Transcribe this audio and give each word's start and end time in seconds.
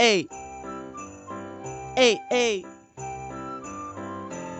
Ey! 0.00 0.24
Ey, 1.94 2.16
ey! 2.32 2.64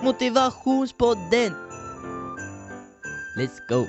Motivationspodden! 0.04 1.56
Let's 3.40 3.58
go! 3.64 3.88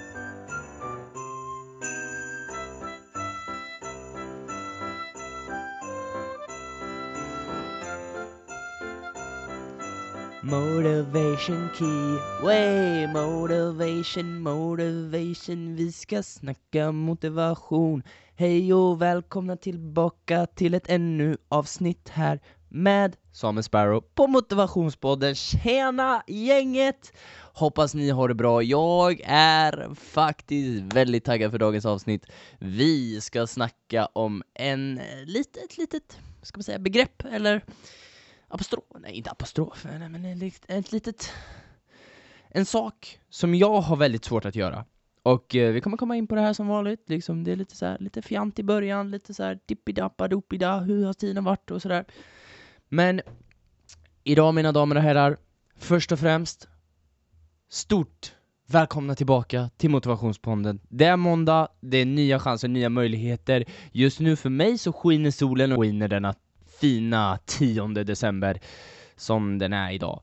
Motivation 10.51 11.69
key, 11.77 12.19
way 12.43 13.07
motivation, 13.07 14.41
motivation. 14.41 15.75
Vi 15.75 15.91
ska 15.91 16.23
snacka 16.23 16.91
motivation. 16.91 18.03
Hej 18.35 18.73
och 18.73 19.01
välkomna 19.01 19.57
tillbaka 19.57 20.45
till 20.45 20.73
ett 20.73 20.89
ännu 20.89 21.37
avsnitt 21.49 22.09
här 22.09 22.39
med 22.69 23.15
Samuel 23.31 23.63
Sparrow. 23.63 24.01
på 24.15 24.27
Motivationspodden. 24.27 25.35
Tjena 25.35 26.23
gänget! 26.27 27.13
Hoppas 27.53 27.93
ni 27.93 28.09
har 28.09 28.27
det 28.27 28.35
bra, 28.35 28.63
jag 28.63 29.21
är 29.25 29.95
faktiskt 29.95 30.95
väldigt 30.95 31.25
taggad 31.25 31.51
för 31.51 31.59
dagens 31.59 31.85
avsnitt. 31.85 32.25
Vi 32.59 33.21
ska 33.21 33.47
snacka 33.47 34.05
om 34.05 34.43
en 34.53 35.01
litet, 35.25 35.77
litet, 35.77 36.17
ska 36.41 36.57
man 36.57 36.63
säga, 36.63 36.79
begrepp 36.79 37.23
eller 37.31 37.63
apostrof, 38.51 38.83
nej 38.99 39.13
inte 39.13 39.29
apostrof, 39.29 39.85
nej, 39.99 40.09
men 40.09 40.25
ett, 40.25 40.65
ett 40.67 40.91
litet, 40.91 41.31
en 42.49 42.65
sak 42.65 43.19
som 43.29 43.55
jag 43.55 43.81
har 43.81 43.95
väldigt 43.95 44.25
svårt 44.25 44.45
att 44.45 44.55
göra. 44.55 44.85
Och 45.23 45.55
eh, 45.55 45.73
vi 45.73 45.81
kommer 45.81 45.97
komma 45.97 46.15
in 46.15 46.27
på 46.27 46.35
det 46.35 46.41
här 46.41 46.53
som 46.53 46.67
vanligt, 46.67 47.09
liksom 47.09 47.43
det 47.43 47.51
är 47.51 47.55
lite 47.55 47.75
så 47.75 47.85
här, 47.85 47.97
lite 47.99 48.21
fjant 48.21 48.59
i 48.59 48.63
början, 48.63 49.11
lite 49.11 49.33
så 49.33 49.43
här 49.43 49.59
dippidappa 49.65 50.27
dopida, 50.27 50.79
hur 50.79 51.05
har 51.05 51.13
tiden 51.13 51.43
varit 51.43 51.71
och 51.71 51.81
sådär. 51.81 52.05
Men 52.89 53.21
idag 54.23 54.53
mina 54.53 54.71
damer 54.71 54.95
och 54.95 55.01
herrar, 55.01 55.37
först 55.77 56.11
och 56.11 56.19
främst, 56.19 56.67
stort 57.69 58.33
Välkomna 58.71 59.15
tillbaka 59.15 59.69
till 59.77 59.89
Motivationspodden. 59.89 60.79
Det 60.89 61.05
är 61.05 61.17
måndag, 61.17 61.67
det 61.81 61.97
är 61.97 62.05
nya 62.05 62.39
chanser, 62.39 62.67
nya 62.67 62.89
möjligheter. 62.89 63.65
Just 63.91 64.19
nu 64.19 64.35
för 64.35 64.49
mig 64.49 64.77
så 64.77 64.93
skiner 64.93 65.31
solen 65.31 65.71
och 65.71 65.81
skiner 65.81 66.07
denna 66.07 66.33
fina 66.81 67.39
10 67.45 67.87
december 67.87 68.59
som 69.15 69.57
den 69.57 69.73
är 69.73 69.91
idag. 69.91 70.21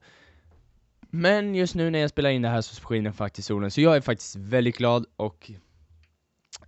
Men 1.10 1.54
just 1.54 1.74
nu 1.74 1.90
när 1.90 1.98
jag 1.98 2.10
spelar 2.10 2.30
in 2.30 2.42
det 2.42 2.48
här 2.48 2.60
så 2.60 2.82
skiner 2.82 3.12
faktiskt 3.12 3.48
solen, 3.48 3.70
så 3.70 3.80
jag 3.80 3.96
är 3.96 4.00
faktiskt 4.00 4.36
väldigt 4.36 4.76
glad 4.76 5.06
och 5.16 5.50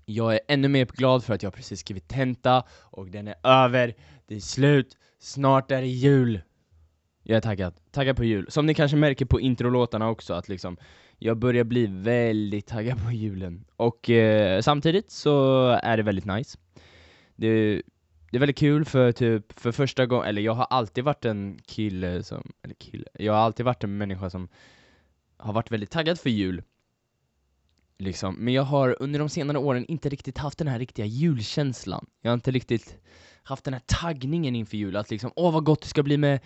jag 0.04 0.34
är 0.34 0.40
ännu 0.48 0.68
mer 0.68 0.86
glad 0.86 1.24
för 1.24 1.34
att 1.34 1.42
jag 1.42 1.54
precis 1.54 1.80
skrivit 1.80 2.08
tenta 2.08 2.64
och 2.80 3.10
den 3.10 3.28
är 3.28 3.34
över, 3.42 3.94
det 4.26 4.36
är 4.36 4.40
slut, 4.40 4.96
snart 5.18 5.70
är 5.70 5.80
det 5.80 5.86
jul. 5.86 6.40
Jag 7.22 7.36
är 7.36 7.40
taggad, 7.40 7.74
taggad 7.90 8.16
på 8.16 8.24
jul. 8.24 8.46
Som 8.48 8.66
ni 8.66 8.74
kanske 8.74 8.96
märker 8.96 9.24
på 9.24 9.40
introlåtarna 9.40 10.08
också, 10.08 10.34
att 10.34 10.48
liksom 10.48 10.76
jag 11.18 11.38
börjar 11.38 11.64
bli 11.64 11.86
väldigt 11.86 12.66
taggad 12.66 13.04
på 13.04 13.12
julen. 13.12 13.64
Och 13.76 14.10
eh, 14.10 14.60
samtidigt 14.60 15.10
så 15.10 15.66
är 15.82 15.96
det 15.96 16.02
väldigt 16.02 16.24
nice. 16.24 16.58
Det, 17.36 17.82
det 18.30 18.36
är 18.36 18.40
väldigt 18.40 18.58
kul 18.58 18.84
för 18.84 19.12
typ, 19.12 19.60
för 19.60 19.72
första 19.72 20.06
gången, 20.06 20.26
eller 20.28 20.42
jag 20.42 20.54
har 20.54 20.64
alltid 20.64 21.04
varit 21.04 21.24
en 21.24 21.58
kille 21.66 22.22
som, 22.22 22.52
eller 22.62 22.74
kille, 22.74 23.04
jag 23.12 23.32
har 23.32 23.40
alltid 23.40 23.66
varit 23.66 23.84
en 23.84 23.98
människa 23.98 24.30
som 24.30 24.48
har 25.36 25.52
varit 25.52 25.70
väldigt 25.70 25.90
taggad 25.90 26.20
för 26.20 26.30
jul. 26.30 26.62
Liksom. 27.98 28.34
Men 28.34 28.54
jag 28.54 28.62
har 28.62 28.96
under 29.00 29.18
de 29.18 29.28
senare 29.28 29.58
åren 29.58 29.86
inte 29.86 30.08
riktigt 30.08 30.38
haft 30.38 30.58
den 30.58 30.68
här 30.68 30.78
riktiga 30.78 31.06
julkänslan. 31.06 32.06
Jag 32.20 32.30
har 32.30 32.34
inte 32.34 32.50
riktigt 32.50 32.96
haft 33.42 33.64
den 33.64 33.74
här 33.74 33.82
taggningen 33.86 34.56
inför 34.56 34.76
jul, 34.76 34.96
att 34.96 35.10
liksom, 35.10 35.32
åh 35.36 35.52
vad 35.52 35.64
gott 35.64 35.82
det 35.82 35.88
ska 35.88 36.02
bli 36.02 36.16
med 36.16 36.40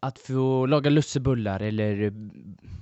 att 0.00 0.18
få 0.18 0.66
laga 0.66 0.90
lussebullar 0.90 1.60
eller 1.60 2.02
eh, 2.02 2.12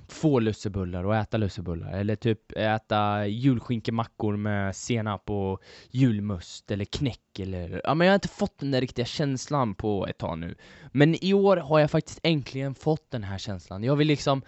få 0.07 0.39
lussebullar 0.39 1.03
och 1.03 1.15
äta 1.15 1.37
lussebullar 1.37 1.91
eller 1.91 2.15
typ 2.15 2.51
äta 2.57 3.27
julskinkemackor 3.27 4.37
med 4.37 4.75
senap 4.75 5.29
och 5.29 5.61
julmust 5.91 6.71
eller 6.71 6.85
knäck 6.85 7.39
eller 7.39 7.81
ja 7.83 7.93
men 7.95 8.07
jag 8.07 8.11
har 8.11 8.15
inte 8.15 8.27
fått 8.27 8.59
den 8.59 8.71
där 8.71 8.81
riktiga 8.81 9.05
känslan 9.05 9.75
på 9.75 10.07
ett 10.07 10.17
tag 10.17 10.39
nu. 10.39 10.55
Men 10.91 11.23
i 11.23 11.33
år 11.33 11.57
har 11.57 11.79
jag 11.79 11.91
faktiskt 11.91 12.19
äntligen 12.23 12.75
fått 12.75 13.11
den 13.11 13.23
här 13.23 13.37
känslan. 13.37 13.83
Jag 13.83 13.95
vill 13.95 14.07
liksom 14.07 14.41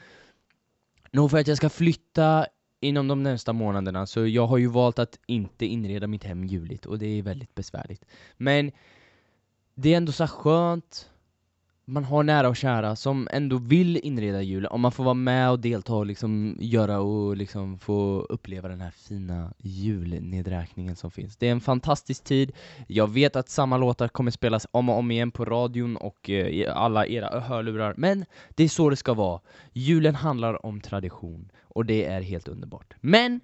nog 1.12 1.32
för 1.32 1.38
att 1.38 1.48
jag 1.48 1.58
ska 1.58 1.70
flytta 1.70 2.48
inom 2.80 3.08
de 3.08 3.24
närmsta 3.24 3.54
månaderna 3.54 4.08
så 4.08 4.28
jag 4.28 4.48
har 4.48 4.58
ju 4.58 4.68
valt 4.68 5.00
att 5.00 5.20
inte 5.26 5.66
inreda 5.66 6.08
mitt 6.08 6.24
hem 6.24 6.44
juligt 6.44 6.86
och 6.86 7.00
det 7.00 7.08
är 7.08 7.22
väldigt 7.22 7.56
besvärligt. 7.56 8.06
Men 8.38 8.72
det 9.76 9.94
är 9.94 9.98
ändå 9.98 10.12
så 10.12 10.28
skönt 10.28 11.10
man 11.90 12.04
har 12.04 12.24
nära 12.24 12.50
och 12.50 12.56
kära 12.56 12.96
som 12.96 13.28
ändå 13.32 13.58
vill 13.58 13.98
inreda 13.98 14.42
julen 14.42 14.72
om 14.72 14.82
man 14.82 14.92
får 14.92 15.04
vara 15.04 15.14
med 15.14 15.52
och 15.52 15.60
delta 15.60 15.94
och 15.94 16.06
liksom 16.06 16.58
göra 16.60 17.00
och 17.00 17.38
liksom 17.38 17.80
få 17.80 18.26
uppleva 18.30 18.68
den 18.68 18.82
här 18.82 18.92
fina 18.92 19.54
julnedräkningen 19.58 20.96
som 20.96 21.12
finns. 21.12 21.38
Det 21.38 21.48
är 21.48 21.52
en 21.52 21.62
fantastisk 21.62 22.24
tid, 22.24 22.52
jag 22.88 23.10
vet 23.10 23.36
att 23.36 23.50
samma 23.50 23.78
låtar 23.78 24.08
kommer 24.08 24.32
spelas 24.32 24.68
om 24.72 24.90
och 24.90 24.98
om 24.98 25.12
igen 25.12 25.32
på 25.32 25.46
radion 25.46 25.98
och 25.98 26.30
eh, 26.30 26.48
i 26.48 26.68
alla 26.68 27.08
era 27.08 27.40
hörlurar, 27.40 27.94
men 27.98 28.26
det 28.50 28.64
är 28.64 28.70
så 28.70 28.90
det 28.90 28.96
ska 28.96 29.14
vara. 29.14 29.42
Julen 29.74 30.16
handlar 30.16 30.66
om 30.66 30.82
tradition, 30.82 31.52
och 31.62 31.86
det 31.86 32.06
är 32.06 32.22
helt 32.22 32.48
underbart. 32.48 32.94
Men 33.02 33.42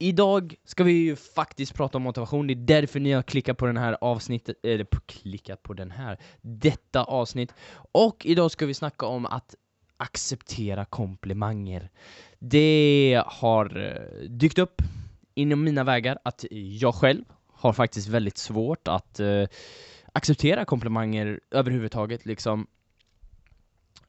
Idag 0.00 0.54
ska 0.64 0.84
vi 0.84 0.92
ju 0.92 1.16
faktiskt 1.16 1.74
prata 1.74 1.98
om 1.98 2.02
motivation, 2.02 2.46
det 2.46 2.52
är 2.52 2.80
därför 2.80 3.00
ni 3.00 3.12
har 3.12 3.22
klickat 3.22 3.56
på 3.56 3.66
den 3.66 3.76
här 3.76 3.96
avsnittet, 4.00 4.56
eller 4.62 4.84
på, 4.84 5.00
klickat 5.00 5.62
på 5.62 5.74
den 5.74 5.90
här, 5.90 6.18
detta 6.40 7.04
avsnitt. 7.04 7.54
Och 7.92 8.26
idag 8.26 8.50
ska 8.50 8.66
vi 8.66 8.74
snacka 8.74 9.06
om 9.06 9.26
att 9.26 9.54
acceptera 9.96 10.84
komplimanger. 10.84 11.90
Det 12.38 13.22
har 13.26 13.76
eh, 13.76 14.28
dykt 14.28 14.58
upp 14.58 14.82
inom 15.34 15.64
mina 15.64 15.84
vägar 15.84 16.18
att 16.24 16.44
jag 16.50 16.94
själv 16.94 17.24
har 17.52 17.72
faktiskt 17.72 18.08
väldigt 18.08 18.38
svårt 18.38 18.88
att 18.88 19.20
uh, 19.20 19.46
acceptera 20.12 20.64
komplimanger 20.64 21.40
överhuvudtaget 21.50 22.26
liksom. 22.26 22.66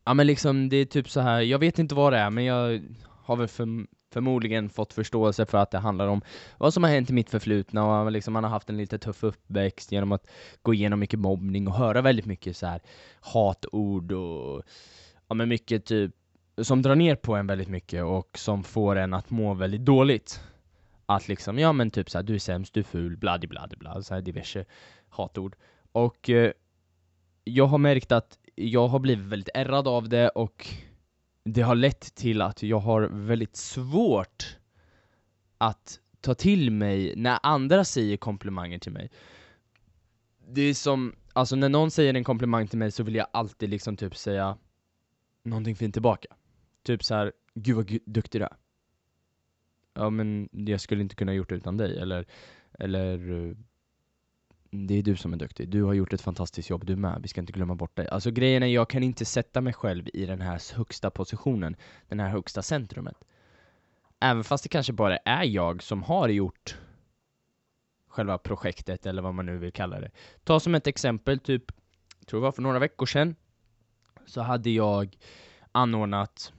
Ja 0.03 0.13
men 0.13 0.27
liksom, 0.27 0.69
det 0.69 0.77
är 0.77 0.85
typ 0.85 1.09
så 1.09 1.19
här. 1.19 1.41
jag 1.41 1.59
vet 1.59 1.79
inte 1.79 1.95
vad 1.95 2.13
det 2.13 2.19
är, 2.19 2.29
men 2.29 2.45
jag 2.45 2.81
har 3.29 3.35
väl 3.35 3.47
för 3.47 3.85
förmodligen 4.13 4.69
fått 4.69 4.93
förståelse 4.93 5.45
för 5.45 5.57
att 5.57 5.71
det 5.71 5.77
handlar 5.77 6.07
om 6.07 6.21
vad 6.57 6.73
som 6.73 6.83
har 6.83 6.89
hänt 6.89 7.09
i 7.09 7.13
mitt 7.13 7.29
förflutna 7.29 8.01
och 8.01 8.11
liksom 8.11 8.33
man 8.33 8.43
har 8.43 8.51
haft 8.51 8.69
en 8.69 8.77
lite 8.77 8.97
tuff 8.99 9.23
uppväxt 9.23 9.91
genom 9.91 10.11
att 10.11 10.27
gå 10.61 10.73
igenom 10.73 10.99
mycket 10.99 11.19
mobbning 11.19 11.67
och 11.67 11.73
höra 11.73 12.01
väldigt 12.01 12.25
mycket 12.25 12.57
så 12.57 12.67
här 12.67 12.81
hatord 13.19 14.11
och 14.11 14.63
ja 15.27 15.35
men 15.35 15.49
mycket 15.49 15.85
typ 15.85 16.11
som 16.61 16.81
drar 16.81 16.95
ner 16.95 17.15
på 17.15 17.35
en 17.35 17.47
väldigt 17.47 17.67
mycket 17.67 18.03
och 18.03 18.37
som 18.37 18.63
får 18.63 18.95
en 18.95 19.13
att 19.13 19.29
må 19.29 19.53
väldigt 19.53 19.85
dåligt. 19.85 20.41
Att 21.05 21.27
liksom, 21.27 21.59
ja 21.59 21.73
men 21.73 21.91
typ 21.91 22.09
såhär, 22.09 22.23
du 22.23 22.35
är 22.35 22.39
sämst, 22.39 22.73
du 22.73 22.79
är 22.79 22.83
ful, 22.83 23.17
bladi 23.17 23.47
bladi 23.47 23.75
bla, 23.75 24.01
så 24.01 24.13
här 24.13 24.21
diverse 24.21 24.65
hatord. 25.09 25.55
Och 25.91 26.29
eh, 26.29 26.51
jag 27.43 27.65
har 27.65 27.77
märkt 27.77 28.11
att 28.11 28.37
jag 28.55 28.87
har 28.87 28.99
blivit 28.99 29.25
väldigt 29.25 29.49
ärrad 29.53 29.87
av 29.87 30.09
det 30.09 30.29
och 30.29 30.67
det 31.53 31.61
har 31.61 31.75
lett 31.75 32.15
till 32.15 32.41
att 32.41 32.63
jag 32.63 32.79
har 32.79 33.01
väldigt 33.01 33.55
svårt 33.55 34.57
att 35.57 35.99
ta 36.21 36.33
till 36.35 36.71
mig 36.71 37.13
när 37.15 37.39
andra 37.43 37.85
säger 37.85 38.17
komplimanger 38.17 38.79
till 38.79 38.91
mig. 38.91 39.11
Det 40.47 40.61
är 40.61 40.73
som, 40.73 41.15
alltså 41.33 41.55
när 41.55 41.69
någon 41.69 41.91
säger 41.91 42.13
en 42.13 42.23
komplimang 42.23 42.67
till 42.67 42.79
mig 42.79 42.91
så 42.91 43.03
vill 43.03 43.15
jag 43.15 43.27
alltid 43.33 43.69
liksom 43.69 43.97
typ 43.97 44.15
säga 44.15 44.57
någonting 45.43 45.75
fint 45.75 45.95
tillbaka. 45.95 46.27
Typ 46.83 47.03
så 47.03 47.15
här, 47.15 47.33
gud 47.55 47.75
vad 47.75 47.97
duktig 48.05 48.41
du 48.41 48.45
är. 48.45 48.55
Ja 49.93 50.09
men 50.09 50.49
jag 50.51 50.81
skulle 50.81 51.01
inte 51.01 51.15
kunna 51.15 51.33
gjort 51.33 51.49
det 51.49 51.55
utan 51.55 51.77
dig, 51.77 51.97
eller, 51.99 52.25
eller 52.79 53.31
eh, 53.31 53.55
det 54.71 54.93
är 54.93 55.03
du 55.03 55.15
som 55.15 55.33
är 55.33 55.37
duktig, 55.37 55.69
du 55.69 55.83
har 55.83 55.93
gjort 55.93 56.13
ett 56.13 56.21
fantastiskt 56.21 56.69
jobb 56.69 56.85
du 56.85 56.95
med, 56.95 57.19
vi 57.21 57.27
ska 57.27 57.41
inte 57.41 57.53
glömma 57.53 57.75
bort 57.75 57.95
dig. 57.95 58.07
Alltså 58.07 58.31
grejen 58.31 58.63
är, 58.63 58.67
jag 58.67 58.89
kan 58.89 59.03
inte 59.03 59.25
sätta 59.25 59.61
mig 59.61 59.73
själv 59.73 60.09
i 60.13 60.25
den 60.25 60.41
här 60.41 60.75
högsta 60.75 61.09
positionen, 61.09 61.75
den 62.07 62.19
här 62.19 62.29
högsta 62.29 62.61
centrumet. 62.61 63.17
Även 64.19 64.43
fast 64.43 64.63
det 64.63 64.69
kanske 64.69 64.93
bara 64.93 65.17
är 65.17 65.43
jag 65.43 65.83
som 65.83 66.03
har 66.03 66.29
gjort 66.29 66.77
själva 68.07 68.37
projektet, 68.37 69.05
eller 69.05 69.21
vad 69.21 69.33
man 69.33 69.45
nu 69.45 69.57
vill 69.57 69.71
kalla 69.71 69.99
det. 69.99 70.11
Ta 70.43 70.59
som 70.59 70.75
ett 70.75 70.87
exempel, 70.87 71.39
typ, 71.39 71.63
jag 72.19 72.27
tror 72.27 72.39
det 72.39 72.43
var 72.43 72.51
för 72.51 72.61
några 72.61 72.79
veckor 72.79 73.05
sedan, 73.05 73.35
så 74.25 74.41
hade 74.41 74.69
jag 74.69 75.17
anordnat 75.71 76.53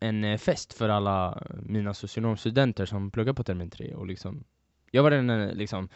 en 0.00 0.24
eh, 0.24 0.38
fest 0.38 0.72
för 0.72 0.88
alla 0.88 1.42
mina 1.62 1.94
socionomstudenter 1.94 2.86
som 2.86 3.10
pluggar 3.10 3.32
på 3.32 3.44
termin 3.44 3.70
3 3.70 3.94
och 3.94 4.06
liksom, 4.06 4.44
jag 4.90 5.02
var 5.02 5.10
den 5.10 5.30
eh, 5.30 5.54
liksom 5.54 5.88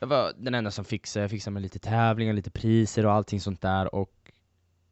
jag 0.00 0.06
var 0.06 0.32
den 0.36 0.54
enda 0.54 0.70
som 0.70 0.84
fixade, 0.84 1.24
jag 1.24 1.30
fixade 1.30 1.54
med 1.54 1.62
lite 1.62 1.78
tävlingar, 1.78 2.32
lite 2.32 2.50
priser 2.50 3.06
och 3.06 3.12
allting 3.12 3.40
sånt 3.40 3.60
där 3.60 3.94
och 3.94 4.12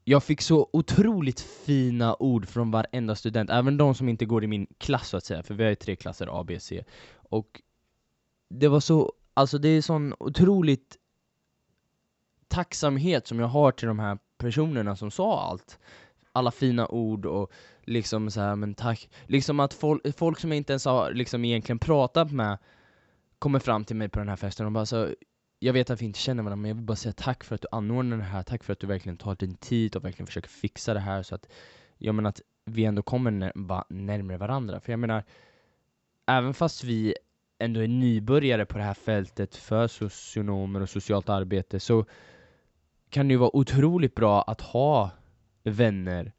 jag 0.05 0.25
fick 0.25 0.41
så 0.41 0.71
otroligt 0.73 1.41
fina 1.41 2.17
ord 2.19 2.49
från 2.49 2.71
varenda 2.71 3.15
student, 3.15 3.51
även 3.51 3.77
de 3.77 3.95
som 3.95 4.09
inte 4.09 4.25
går 4.25 4.45
i 4.45 4.47
min 4.47 4.67
klass 4.79 5.09
så 5.09 5.17
att 5.17 5.25
säga, 5.25 5.43
för 5.43 5.55
vi 5.55 5.63
har 5.63 5.71
ju 5.71 5.77
tre 5.77 5.97
klasser 5.97 6.41
A, 6.41 6.45
B, 6.45 6.61
C. 6.61 6.85
Och 7.17 7.63
det 8.51 8.69
var 8.69 8.81
så, 8.81 9.13
alltså 9.35 9.59
det 9.59 9.69
är 9.69 9.83
sån 9.83 10.15
otroligt 10.21 10.97
tacksamhet 12.49 13.27
som 13.27 13.41
jag 13.41 13.47
har 13.47 13.73
till 13.73 13.89
de 13.89 13.99
här 13.99 14.19
personerna 14.39 14.97
som 14.97 15.11
sa 15.11 15.43
allt. 15.43 15.79
Alla 16.33 16.51
fina 16.51 16.89
ord 16.89 17.27
och 17.27 17.53
liksom 17.83 18.31
så 18.31 18.41
här, 18.41 18.57
men 18.57 18.75
tack. 18.75 19.09
Liksom 19.27 19.61
att 19.61 19.75
folk, 19.75 20.17
folk 20.17 20.41
som 20.41 20.51
jag 20.51 20.57
inte 20.57 20.73
ens 20.73 20.85
har 20.85 21.13
liksom 21.13 21.45
egentligen 21.45 21.79
pratat 21.79 22.33
med 22.33 22.59
kommer 23.39 23.59
fram 23.59 23.85
till 23.85 23.97
mig 23.97 24.09
på 24.09 24.19
den 24.19 24.29
här 24.29 24.37
festen 24.37 24.67
och 24.67 24.73
bara 24.73 24.87
så 24.87 25.15
jag 25.59 25.73
vet 25.73 25.91
att 25.91 26.03
vi 26.03 26.07
inte 26.07 26.19
känner 26.19 26.43
varandra, 26.43 26.63
men 26.63 26.69
jag 26.69 26.75
vill 26.75 26.85
bara 26.85 26.97
säga 26.97 27.13
tack 27.13 27.45
för 27.45 27.55
att 27.55 27.61
du 27.61 27.69
anordnar 27.73 28.17
det 28.17 28.23
här, 28.23 28.43
tack 28.43 28.65
för 28.65 28.73
att 28.73 28.81
du 28.81 28.87
verkligen 28.87 29.17
tar 29.17 29.35
din 29.35 29.55
tid 29.55 29.97
och 29.97 30.05
verkligen 30.05 30.27
försöker 30.27 30.49
fixa 30.49 30.95
det 30.95 31.01
här 31.01 31.23
så 31.23 31.35
att, 31.35 31.49
jag 31.99 32.15
menar 32.15 32.29
att 32.29 32.41
vi 32.65 32.85
ändå 32.85 33.03
kommer 33.03 33.31
närmare 33.89 34.37
varandra. 34.37 34.81
För 34.81 34.93
jag 34.93 34.99
menar, 34.99 35.25
även 36.27 36.55
fast 36.55 36.85
vi 36.85 37.15
ändå 37.59 37.81
är 37.81 37.89
nybörjare 37.89 38.67
på 38.67 38.79
det 38.79 38.85
här 38.85 38.95
fältet 38.95 39.57
för 39.57 39.87
socionomer 39.87 40.81
och 40.81 40.89
socialt 40.89 41.29
arbete 41.29 41.81
så 41.81 42.05
kan 43.11 43.29
det 43.29 43.33
ju 43.33 43.39
vara 43.39 43.57
otroligt 43.57 44.15
bra 44.15 44.43
att 44.43 44.61
ha 44.61 45.11
vänner 45.63 46.33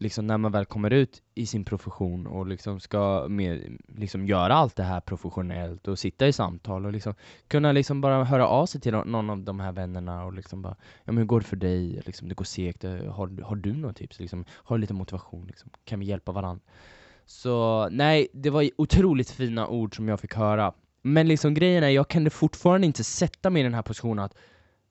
liksom 0.00 0.26
när 0.26 0.38
man 0.38 0.52
väl 0.52 0.64
kommer 0.64 0.90
ut 0.90 1.22
i 1.34 1.46
sin 1.46 1.64
profession 1.64 2.26
och 2.26 2.46
liksom 2.46 2.80
ska 2.80 3.26
med, 3.28 3.78
liksom 3.88 4.26
göra 4.26 4.54
allt 4.54 4.76
det 4.76 4.82
här 4.82 5.00
professionellt 5.00 5.88
och 5.88 5.98
sitta 5.98 6.28
i 6.28 6.32
samtal 6.32 6.86
och 6.86 6.92
liksom 6.92 7.14
kunna 7.48 7.72
liksom 7.72 8.00
bara 8.00 8.24
höra 8.24 8.46
av 8.46 8.66
sig 8.66 8.80
till 8.80 8.92
någon 8.92 9.30
av 9.30 9.42
de 9.42 9.60
här 9.60 9.72
vännerna 9.72 10.24
och 10.24 10.32
liksom 10.32 10.62
bara 10.62 10.76
Ja 11.04 11.12
men 11.12 11.18
hur 11.18 11.24
går 11.24 11.40
det 11.40 11.46
för 11.46 11.56
dig? 11.56 12.02
Liksom, 12.06 12.28
det 12.28 12.34
går 12.34 12.44
segt, 12.44 12.84
eh, 12.84 12.92
har, 12.92 13.42
har 13.42 13.56
du 13.56 13.72
några 13.72 13.94
tips? 13.94 14.20
Liksom, 14.20 14.44
har 14.50 14.76
du 14.76 14.80
lite 14.80 14.94
motivation? 14.94 15.46
Liksom? 15.46 15.70
Kan 15.84 16.00
vi 16.00 16.06
hjälpa 16.06 16.32
varandra? 16.32 16.62
Så 17.26 17.88
nej, 17.88 18.28
det 18.32 18.50
var 18.50 18.70
otroligt 18.76 19.30
fina 19.30 19.68
ord 19.68 19.96
som 19.96 20.08
jag 20.08 20.20
fick 20.20 20.34
höra 20.34 20.72
Men 21.02 21.28
liksom 21.28 21.54
grejen 21.54 21.84
är, 21.84 21.88
jag 21.88 22.08
kunde 22.08 22.30
fortfarande 22.30 22.86
inte 22.86 23.04
sätta 23.04 23.50
mig 23.50 23.60
i 23.60 23.62
den 23.62 23.74
här 23.74 23.82
positionen 23.82 24.24
att 24.24 24.34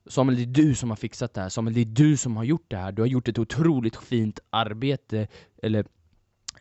Samuel, 0.06 0.38
det 0.38 0.44
är 0.44 0.66
du 0.66 0.76
som 0.76 0.90
har 0.90 0.98
fixat 0.98 1.34
det 1.34 1.42
här, 1.42 1.50
Samuel, 1.50 1.74
det 1.74 1.82
är 1.82 1.86
du 1.86 2.18
som 2.18 2.38
har 2.38 2.44
gjort 2.44 2.66
det 2.68 2.78
här, 2.78 2.92
du 2.92 3.02
har 3.02 3.08
gjort 3.08 3.28
ett 3.28 3.40
otroligt 3.40 3.96
fint 3.96 4.40
arbete, 4.50 5.28
eller 5.64 5.86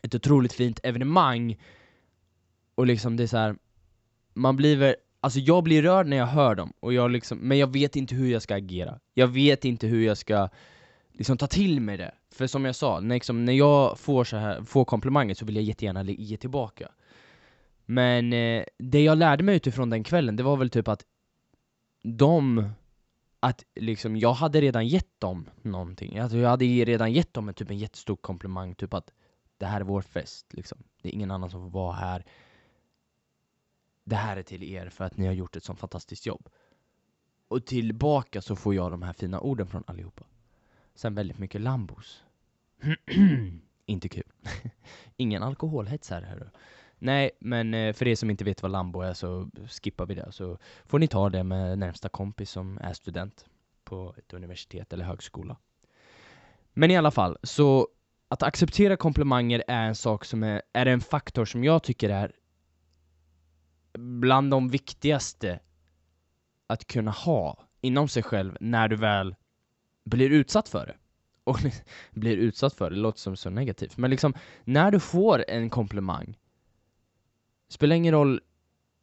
ett 0.02 0.14
otroligt 0.14 0.52
fint 0.52 0.81
evenemang. 0.82 1.56
Och 2.75 2.87
liksom 2.87 3.17
det 3.17 3.23
är 3.23 3.26
så 3.26 3.37
här, 3.37 3.56
man 4.35 4.56
blir 4.56 4.76
väl, 4.76 4.94
alltså 5.20 5.38
jag 5.38 5.64
blir 5.64 5.82
rörd 5.82 6.06
när 6.06 6.17
jag 6.17 6.26
hör 6.26 6.55
dem, 6.55 6.73
och 6.81 6.93
jag 6.93 7.11
liksom, 7.11 7.38
men 7.38 7.58
jag 7.58 7.73
vet 7.73 7.96
inte 7.96 8.14
hur 8.14 8.31
jag 8.31 8.43
ska 8.43 8.55
agera. 8.55 8.99
Jag 9.14 9.26
vet 9.26 9.64
inte 9.64 9.87
hur 9.87 10.06
jag 10.06 10.19
ska 10.19 10.49
liksom 11.12 11.38
ta 11.38 11.46
till 11.46 11.81
mig 11.81 11.96
det, 11.96 12.14
för 12.31 12.46
som 12.46 12.64
jag 12.64 12.75
sa, 12.75 13.00
när, 13.00 13.17
liksom, 13.17 13.44
när 13.44 13.52
jag 13.52 13.99
får, 13.99 14.25
så 14.25 14.37
här, 14.37 14.62
får 14.62 14.84
komplimanger 14.84 15.34
så 15.34 15.44
vill 15.44 15.56
jag 15.56 15.64
jättegärna 15.64 16.05
ge 16.05 16.37
tillbaka. 16.37 16.88
Men 17.87 18.32
eh, 18.32 18.64
det 18.79 19.02
jag 19.02 19.19
lärde 19.19 19.44
mig 19.44 19.56
utifrån 19.56 19.91
den 19.91 20.05
kvällen, 20.05 20.37
det 20.37 20.43
var 20.43 20.56
väl 20.56 20.70
typ 20.70 20.88
att 20.88 21.05
de 22.02 22.70
att 23.40 23.64
liksom, 23.75 24.17
jag 24.17 24.32
hade 24.32 24.61
redan 24.61 24.87
gett 24.88 25.20
dem 25.20 25.50
någonting. 25.62 26.19
Alltså, 26.19 26.38
jag 26.38 26.49
hade 26.49 26.64
redan 26.64 27.12
gett 27.12 27.35
dem 27.35 27.49
en, 27.49 27.55
typ 27.55 27.70
en 27.70 27.79
jättestor 27.79 28.17
komplimang, 28.17 28.75
typ 28.75 28.94
att 28.94 29.12
det 29.58 29.67
här 29.67 29.81
är 29.81 29.85
vår 29.85 30.02
fest, 30.02 30.55
liksom. 30.55 30.79
Det 31.02 31.08
är 31.08 31.12
ingen 31.12 31.31
annan 31.31 31.50
som 31.50 31.62
får 31.62 31.70
vara 31.70 31.93
här. 31.93 32.25
Det 34.05 34.17
här 34.17 34.37
är 34.37 34.43
till 34.43 34.62
er 34.62 34.88
för 34.88 35.05
att 35.05 35.17
ni 35.17 35.26
har 35.26 35.35
gjort 35.35 35.56
ett 35.56 35.64
sånt 35.64 35.79
fantastiskt 35.79 36.26
jobb. 36.26 36.49
Och 37.49 37.67
tillbaka 37.67 38.43
så 38.43 38.56
får 38.56 38.75
jag 38.75 38.90
de 38.90 39.02
här 39.02 39.12
fina 39.12 39.41
orden 39.41 39.67
från 39.67 39.84
allihopa. 39.87 40.25
Sen 40.94 41.14
väldigt 41.14 41.38
mycket 41.38 41.61
lambos. 41.61 42.23
Inte 43.87 44.08
kul. 44.08 44.32
Ingen 45.17 45.43
alkoholhets 45.43 46.11
här 46.11 46.23
hörru. 46.23 46.49
Nej, 46.98 47.30
men 47.38 47.74
eh, 47.74 47.92
för 47.92 48.08
er 48.08 48.14
som 48.14 48.30
inte 48.30 48.44
vet 48.44 48.62
vad 48.62 48.70
Lambo 48.70 49.00
är 49.00 49.14
så 49.14 49.50
skippar 49.68 50.06
vi 50.06 50.14
det. 50.14 50.32
Så 50.32 50.58
får 50.86 50.98
ni 50.98 51.08
ta 51.08 51.30
det 51.30 51.44
med 51.44 51.78
närmsta 51.78 52.08
kompis 52.08 52.50
som 52.50 52.78
är 52.78 52.92
student 52.92 53.46
på 53.84 54.14
ett 54.18 54.32
universitet 54.32 54.92
eller 54.92 55.04
högskola. 55.04 55.56
Men 56.72 56.90
i 56.90 56.96
alla 56.96 57.10
fall, 57.10 57.38
så 57.42 57.88
att 58.28 58.42
acceptera 58.42 58.96
komplimanger 58.96 59.64
är 59.68 59.86
en 59.86 59.94
sak 59.94 60.24
som 60.24 60.42
är, 60.42 60.62
är 60.72 60.86
en 60.86 61.00
faktor 61.00 61.44
som 61.44 61.64
jag 61.64 61.82
tycker 61.82 62.10
är 62.10 62.32
bland 63.98 64.50
de 64.50 64.68
viktigaste 64.68 65.60
att 66.66 66.86
kunna 66.86 67.10
ha 67.10 67.64
inom 67.80 68.08
sig 68.08 68.22
själv 68.22 68.56
när 68.60 68.88
du 68.88 68.96
väl 68.96 69.34
blir 70.04 70.30
utsatt 70.30 70.68
för 70.68 70.86
det. 70.86 70.96
Och 71.44 71.58
blir 72.10 72.36
utsatt 72.36 72.74
för 72.74 72.90
det, 72.90 72.96
det 72.96 73.02
låter 73.02 73.20
som 73.20 73.36
så 73.36 73.50
negativt, 73.50 73.96
men 73.96 74.10
liksom 74.10 74.34
när 74.64 74.90
du 74.90 75.00
får 75.00 75.44
en 75.48 75.70
komplimang 75.70 76.36
spelar 77.69 77.97
ingen 77.97 78.15
roll 78.15 78.41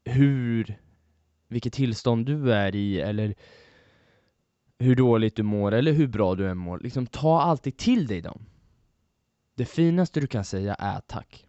hur, 0.06 0.80
vilket 1.48 1.74
tillstånd 1.74 2.26
du 2.26 2.54
är 2.54 2.76
i 2.76 3.02
eller 3.02 3.36
hur 4.80 4.96
dåligt 4.96 5.36
du 5.36 5.44
mår 5.44 5.72
eller 5.72 5.92
hur 5.92 6.08
bra 6.08 6.36
du 6.36 6.50
än 6.50 6.58
mår, 6.58 6.80
liksom 6.80 7.08
ta 7.08 7.42
alltid 7.42 7.78
till 7.78 8.08
dig 8.08 8.22
dem. 8.22 8.46
Det 9.56 9.66
finaste 9.66 10.20
du 10.20 10.28
kan 10.28 10.44
säga 10.44 10.74
är 10.74 11.00
tack. 11.00 11.48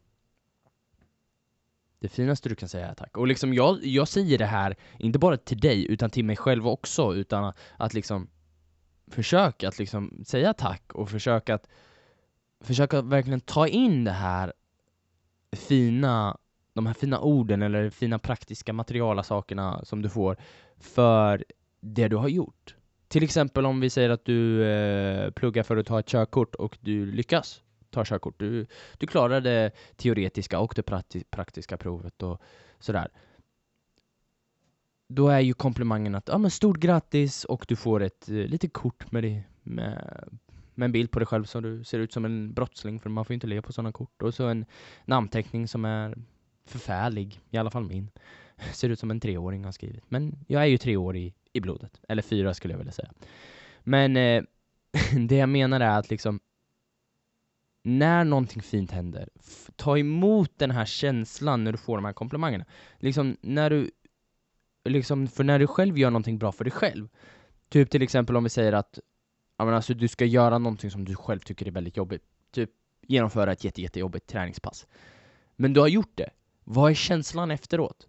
Det 1.99 2.09
finaste 2.09 2.49
du 2.49 2.55
kan 2.55 2.69
säga 2.69 2.87
är 2.87 2.95
tack. 2.95 3.17
Och 3.17 3.27
liksom 3.27 3.55
jag, 3.55 3.85
jag 3.85 4.09
säger 4.09 4.39
det 4.39 4.47
här, 4.47 4.77
inte 4.99 5.19
bara 5.19 5.37
till 5.37 5.61
dig, 5.61 5.93
utan 5.93 6.11
till 6.11 6.25
mig 6.25 6.37
själv 6.37 6.69
också, 6.69 7.15
utan 7.15 7.45
att, 7.45 7.59
att 7.77 7.95
liksom 7.95 8.29
försöka 9.07 9.69
att 9.69 9.79
liksom 9.79 10.25
säga 10.27 10.55
tack 10.55 10.93
och 10.93 11.11
försöka 11.11 11.55
att 11.55 11.69
försöka 12.61 13.03
verkligen 13.03 13.41
ta 13.41 13.69
in 13.69 14.05
det 14.05 14.13
här 14.13 14.53
fina 15.53 16.39
de 16.76 16.87
här 16.87 16.94
fina 16.94 17.20
orden 17.20 17.62
eller 17.62 17.90
fina 17.90 18.19
praktiska 18.19 18.73
materiala 18.73 19.23
sakerna 19.23 19.84
som 19.84 20.02
du 20.02 20.08
får 20.08 20.37
för 20.78 21.44
det 21.81 22.08
du 22.08 22.17
har 22.17 22.28
gjort. 22.28 22.76
Till 23.08 23.23
exempel 23.23 23.67
om 23.67 23.81
vi 23.81 23.90
säger 23.90 24.11
att 24.11 24.25
du 24.25 24.64
eh, 24.64 25.31
pluggar 25.31 25.62
för 25.62 25.76
att 25.76 25.87
ta 25.87 25.99
ett 25.99 26.06
körkort 26.06 26.55
och 26.55 26.78
du 26.81 27.06
lyckas 27.06 27.62
ta 27.90 28.05
körkort. 28.05 28.38
Du, 28.38 28.67
du 28.99 29.06
klarar 29.06 29.40
det 29.40 29.70
teoretiska 29.96 30.58
och 30.58 30.73
det 30.76 30.82
prakti 30.82 31.25
praktiska 31.31 31.76
provet 31.76 32.23
och 32.23 32.40
sådär. 32.79 33.08
Då 35.08 35.29
är 35.29 35.40
ju 35.40 35.55
komplimangen 35.55 36.14
att 36.14 36.29
ja, 36.29 36.38
men 36.38 36.50
stort 36.50 36.76
grattis 36.76 37.44
och 37.44 37.64
du 37.69 37.76
får 37.76 38.02
ett 38.02 38.29
eh, 38.29 38.34
litet 38.34 38.72
kort 38.72 39.12
med, 39.12 39.22
det, 39.22 39.43
med, 39.62 40.29
med 40.75 40.87
en 40.87 40.93
bild 40.93 41.11
på 41.11 41.19
dig 41.19 41.26
själv 41.26 41.44
som 41.44 41.62
du 41.62 41.84
ser 41.84 41.98
ut 41.98 42.12
som 42.12 42.24
en 42.24 42.53
brottsling 42.55 43.01
för 43.01 43.10
man 43.10 43.24
får 43.24 43.34
inte 43.34 43.46
le 43.46 43.62
på 43.62 43.72
sådana 43.72 43.93
kort. 43.93 44.22
Och 44.22 44.34
så 44.34 44.46
en 44.46 44.65
namnteckning 45.05 45.69
som 45.69 45.84
är 45.84 46.15
förfärlig, 46.67 47.41
i 47.51 47.56
alla 47.56 47.70
fall 47.70 47.85
min. 47.85 48.11
Ser 48.73 48.89
ut 48.89 48.99
som 48.99 49.11
en 49.11 49.20
treåring 49.20 49.65
har 49.65 49.73
skrivit. 49.73 50.05
Men 50.08 50.39
jag 50.46 50.63
är 50.63 50.67
ju 50.67 50.79
tre 50.79 50.96
år 50.96 51.17
i, 51.17 51.35
i 51.53 51.61
blodet. 51.61 52.01
Eller 52.08 52.23
fyra 52.23 52.55
skulle 52.55 52.75
jag 52.75 52.79
vilja 52.79 52.93
säga. 52.93 53.13
Men 53.82 54.17
eh, 54.17 54.43
det 55.29 55.37
jag 55.37 55.49
menar 55.49 55.81
är 55.81 55.99
att 55.99 56.11
liksom 56.11 56.41
när 57.82 58.25
någonting 58.25 58.63
fint 58.63 58.91
händer, 58.91 59.29
ta 59.77 59.99
emot 59.99 60.58
den 60.58 60.70
här 60.70 60.85
känslan 60.85 61.65
när 61.65 61.73
du 61.73 61.79
får 61.79 61.96
de 61.96 62.05
här 62.05 62.13
komplimangerna. 62.13 62.65
Liksom 62.99 63.37
när 63.41 63.70
du, 63.70 63.91
liksom, 64.85 65.29
för 65.29 65.44
när 65.44 65.58
du 65.58 65.67
själv 65.67 65.99
gör 65.99 66.11
någonting 66.11 66.39
bra 66.39 66.53
för 66.53 66.65
dig 66.65 66.70
själv, 66.70 67.08
typ 67.69 67.91
till 67.91 68.03
exempel 68.03 68.37
om 68.37 68.44
vi 68.44 68.51
säger 68.51 68.73
att 68.73 68.99
menar, 69.58 69.73
alltså, 69.73 69.94
du 69.94 70.08
ska 70.08 70.25
göra 70.25 70.58
någonting 70.58 70.91
som 70.91 71.05
du 71.05 71.15
själv 71.15 71.39
tycker 71.39 71.67
är 71.67 71.70
väldigt 71.70 71.96
jobbigt, 71.96 72.23
typ 72.51 72.70
genomföra 73.03 73.53
ett 73.53 73.65
jätte, 73.65 73.82
jättejobbigt 73.82 74.27
träningspass. 74.27 74.87
Men 75.56 75.73
du 75.73 75.81
har 75.81 75.89
gjort 75.89 76.13
det, 76.15 76.31
vad 76.69 76.91
är 76.91 76.94
känslan 76.94 77.51
efteråt? 77.51 78.06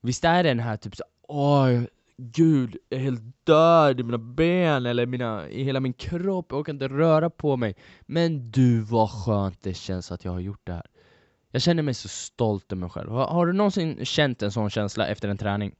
Visst 0.00 0.24
är 0.24 0.42
det 0.42 0.48
den 0.48 0.60
här 0.60 0.76
typ 0.76 0.96
så 0.96 1.04
åh, 1.28 1.82
gud, 2.16 2.76
jag 2.88 3.00
är 3.00 3.04
helt 3.04 3.46
död 3.46 4.00
i 4.00 4.02
mina 4.02 4.18
ben 4.18 4.86
eller 4.86 5.06
mina, 5.06 5.48
i 5.48 5.64
hela 5.64 5.80
min 5.80 5.92
kropp, 5.92 6.46
jag 6.50 6.60
orkar 6.60 6.72
inte 6.72 6.88
röra 6.88 7.30
på 7.30 7.56
mig. 7.56 7.76
Men 8.00 8.50
du, 8.50 8.80
vad 8.80 9.10
skönt 9.10 9.62
det 9.62 9.74
känns 9.74 10.12
att 10.12 10.24
jag 10.24 10.32
har 10.32 10.40
gjort 10.40 10.66
det 10.66 10.72
här. 10.72 10.86
Jag 11.50 11.62
känner 11.62 11.82
mig 11.82 11.94
så 11.94 12.08
stolt 12.08 12.72
över 12.72 12.80
mig 12.80 12.90
själv. 12.90 13.10
Har, 13.10 13.26
har 13.26 13.46
du 13.46 13.52
någonsin 13.52 14.04
känt 14.04 14.42
en 14.42 14.52
sån 14.52 14.70
känsla 14.70 15.06
efter 15.06 15.28
en 15.28 15.38
träning? 15.38 15.74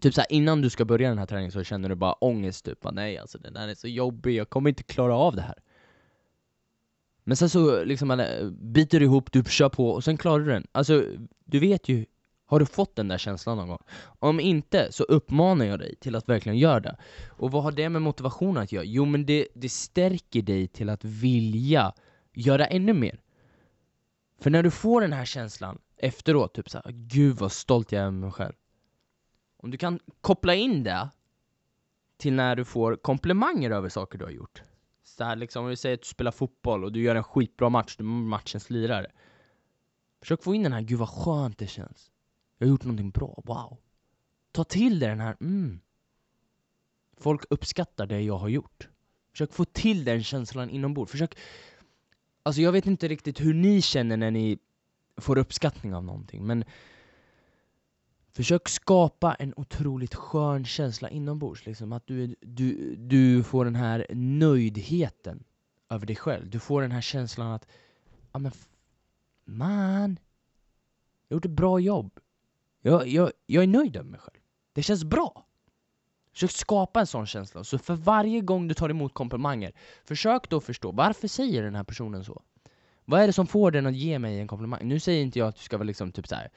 Typ 0.00 0.14
såhär, 0.14 0.32
innan 0.32 0.60
du 0.60 0.70
ska 0.70 0.84
börja 0.84 1.08
den 1.08 1.18
här 1.18 1.26
träningen 1.26 1.52
så 1.52 1.64
känner 1.64 1.88
du 1.88 1.94
bara 1.94 2.12
ångest, 2.12 2.64
typ 2.64 2.86
nej 2.92 3.18
alltså 3.18 3.38
den 3.38 3.52
där 3.52 3.68
är 3.68 3.74
så 3.74 3.88
jobbig, 3.88 4.36
jag 4.36 4.50
kommer 4.50 4.68
inte 4.70 4.82
klara 4.82 5.14
av 5.16 5.36
det 5.36 5.42
här. 5.42 5.58
Men 7.24 7.36
sen 7.36 7.48
så 7.50 7.84
liksom 7.84 8.08
man 8.08 8.20
eh, 8.20 8.50
biter 8.50 9.02
ihop, 9.02 9.32
du 9.32 9.44
kör 9.44 9.68
på 9.68 9.90
och 9.90 10.04
sen 10.04 10.16
klarar 10.16 10.44
du 10.44 10.50
den. 10.50 10.66
Alltså, 10.72 11.04
du 11.44 11.58
vet 11.58 11.88
ju, 11.88 12.06
har 12.46 12.60
du 12.60 12.66
fått 12.66 12.96
den 12.96 13.08
där 13.08 13.18
känslan 13.18 13.56
någon 13.56 13.68
gång? 13.68 13.82
Om 14.18 14.40
inte, 14.40 14.92
så 14.92 15.04
uppmanar 15.04 15.64
jag 15.64 15.78
dig 15.78 15.94
till 15.96 16.16
att 16.16 16.28
verkligen 16.28 16.58
göra 16.58 16.80
det. 16.80 16.96
Och 17.28 17.52
vad 17.52 17.62
har 17.62 17.72
det 17.72 17.88
med 17.88 18.02
motivation 18.02 18.56
att 18.56 18.72
göra? 18.72 18.84
Jo 18.84 19.04
men 19.04 19.26
det, 19.26 19.48
det 19.54 19.68
stärker 19.68 20.42
dig 20.42 20.68
till 20.68 20.88
att 20.88 21.04
vilja 21.04 21.92
göra 22.32 22.66
ännu 22.66 22.92
mer. 22.92 23.20
För 24.40 24.50
när 24.50 24.62
du 24.62 24.70
får 24.70 25.00
den 25.00 25.12
här 25.12 25.24
känslan 25.24 25.78
efteråt, 25.96 26.54
typ 26.54 26.70
såhär, 26.70 26.92
gud 26.92 27.36
vad 27.36 27.52
stolt 27.52 27.92
jag 27.92 28.02
är 28.02 28.10
med 28.10 28.20
mig 28.20 28.32
själv. 28.32 28.54
Om 29.56 29.70
du 29.70 29.78
kan 29.78 30.00
koppla 30.20 30.54
in 30.54 30.82
det 30.84 31.10
till 32.16 32.32
när 32.32 32.56
du 32.56 32.64
får 32.64 32.96
komplimanger 32.96 33.70
över 33.70 33.88
saker 33.88 34.18
du 34.18 34.24
har 34.24 34.32
gjort 34.32 34.62
så 35.04 35.24
här 35.24 35.36
liksom, 35.36 35.64
om 35.64 35.70
vi 35.70 35.76
säger 35.76 35.94
att 35.94 36.02
du 36.02 36.08
spelar 36.08 36.30
fotboll 36.30 36.84
och 36.84 36.92
du 36.92 37.02
gör 37.02 37.16
en 37.16 37.24
skitbra 37.24 37.68
match, 37.68 37.96
du 37.96 38.04
är 38.04 38.08
matchens 38.08 38.70
lirare. 38.70 39.10
Försök 40.20 40.42
få 40.42 40.54
in 40.54 40.62
den 40.62 40.72
här, 40.72 40.80
gud 40.80 40.98
vad 40.98 41.08
skönt 41.08 41.58
det 41.58 41.66
känns. 41.66 42.10
Jag 42.58 42.66
har 42.66 42.70
gjort 42.70 42.84
någonting 42.84 43.10
bra, 43.10 43.42
wow. 43.44 43.78
Ta 44.52 44.64
till 44.64 44.98
dig 44.98 45.08
den 45.08 45.20
här, 45.20 45.36
mm. 45.40 45.80
folk 47.16 47.44
uppskattar 47.50 48.06
det 48.06 48.20
jag 48.20 48.38
har 48.38 48.48
gjort. 48.48 48.88
Försök 49.32 49.52
få 49.52 49.64
till 49.64 50.04
den 50.04 50.22
känslan 50.22 50.70
inombords. 50.70 51.10
Försök... 51.12 51.38
Alltså 52.42 52.62
jag 52.62 52.72
vet 52.72 52.86
inte 52.86 53.08
riktigt 53.08 53.40
hur 53.40 53.54
ni 53.54 53.82
känner 53.82 54.16
när 54.16 54.30
ni 54.30 54.58
får 55.16 55.38
uppskattning 55.38 55.94
av 55.94 56.04
någonting, 56.04 56.46
men 56.46 56.64
Försök 58.32 58.68
skapa 58.68 59.34
en 59.34 59.54
otroligt 59.56 60.14
skön 60.14 60.64
känsla 60.64 61.10
inombords, 61.10 61.66
liksom 61.66 61.92
att 61.92 62.06
du, 62.06 62.34
du, 62.40 62.96
du 62.96 63.42
får 63.42 63.64
den 63.64 63.74
här 63.74 64.06
nöjdheten 64.10 65.44
över 65.88 66.06
dig 66.06 66.16
själv. 66.16 66.50
Du 66.50 66.58
får 66.58 66.82
den 66.82 66.92
här 66.92 67.00
känslan 67.00 67.52
att, 67.52 67.66
ja 68.32 68.38
men 68.38 68.52
man, 69.44 70.18
jag 71.28 71.34
har 71.34 71.36
gjort 71.36 71.44
ett 71.44 71.50
bra 71.50 71.80
jobb. 71.80 72.20
Jag, 72.82 73.08
jag, 73.08 73.30
jag 73.46 73.62
är 73.62 73.66
nöjd 73.66 73.94
med 73.94 74.06
mig 74.06 74.20
själv. 74.20 74.40
Det 74.72 74.82
känns 74.82 75.04
bra. 75.04 75.46
Försök 76.32 76.50
skapa 76.50 77.00
en 77.00 77.06
sån 77.06 77.26
känsla, 77.26 77.64
så 77.64 77.78
för 77.78 77.94
varje 77.94 78.40
gång 78.40 78.68
du 78.68 78.74
tar 78.74 78.88
emot 78.88 79.14
komplimanger, 79.14 79.72
försök 80.04 80.48
då 80.48 80.60
förstå, 80.60 80.92
varför 80.92 81.28
säger 81.28 81.62
den 81.62 81.74
här 81.74 81.84
personen 81.84 82.24
så? 82.24 82.42
Vad 83.04 83.20
är 83.20 83.26
det 83.26 83.32
som 83.32 83.46
får 83.46 83.70
den 83.70 83.86
att 83.86 83.94
ge 83.94 84.18
mig 84.18 84.40
en 84.40 84.48
komplimang? 84.48 84.88
Nu 84.88 85.00
säger 85.00 85.22
inte 85.22 85.38
jag 85.38 85.48
att 85.48 85.56
du 85.56 85.62
ska 85.62 85.76
vara 85.76 85.86
liksom 85.86 86.12
typ 86.12 86.28
så 86.28 86.34
här 86.34 86.50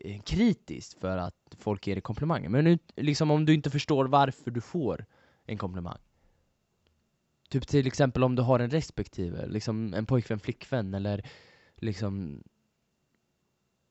Eh, 0.00 0.22
kritiskt 0.22 1.00
för 1.00 1.16
att 1.16 1.34
folk 1.58 1.86
ger 1.86 1.94
dig 1.94 2.02
komplimanger, 2.02 2.48
men 2.48 2.64
nu, 2.64 2.78
liksom 2.96 3.30
om 3.30 3.46
du 3.46 3.54
inte 3.54 3.70
förstår 3.70 4.04
varför 4.04 4.50
du 4.50 4.60
får 4.60 5.06
en 5.46 5.58
komplimang. 5.58 5.98
Typ 7.48 7.68
till 7.68 7.86
exempel 7.86 8.24
om 8.24 8.34
du 8.34 8.42
har 8.42 8.60
en 8.60 8.70
respektive, 8.70 9.46
liksom 9.46 9.94
en 9.94 10.06
pojkvän, 10.06 10.38
flickvän 10.38 10.94
eller 10.94 11.30
liksom 11.76 12.42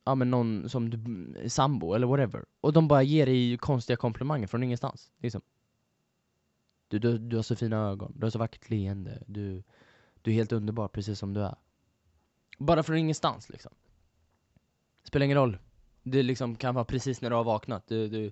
ja 0.04 0.16
men 0.16 0.32
någon 0.32 0.70
som 0.70 0.90
du, 0.90 1.50
sambo 1.50 1.94
eller 1.94 2.08
whatever. 2.08 2.46
Och 2.62 2.74
de 2.74 2.88
bara 2.88 3.04
ger 3.04 3.26
dig 3.26 3.58
konstiga 3.58 3.98
komplimanger 3.98 4.48
från 4.48 4.64
ingenstans. 4.64 5.12
Liksom. 5.18 5.42
Du, 6.88 7.00
du, 7.00 7.18
du 7.18 7.36
har 7.36 7.44
så 7.44 7.56
fina 7.56 7.78
ögon, 7.78 8.14
du 8.16 8.26
har 8.26 8.32
så 8.32 8.40
vackert 8.40 8.70
leende, 8.70 9.24
du, 9.28 9.64
du 10.22 10.32
är 10.32 10.36
helt 10.36 10.52
underbar 10.52 10.88
precis 10.88 11.20
som 11.20 11.34
du 11.34 11.42
är. 11.42 11.56
Bara 12.58 12.84
från 12.84 12.98
ingenstans 12.98 13.50
liksom. 13.50 13.72
Spelar 15.04 15.24
ingen 15.24 15.38
roll. 15.38 15.58
Det 16.04 16.24
liksom 16.24 16.56
kan 16.56 16.76
vara 16.76 16.86
precis 16.86 17.22
när 17.22 17.30
du 17.30 17.36
har 17.36 17.44
vaknat. 17.44 17.88
Du, 17.88 18.08
du 18.08 18.32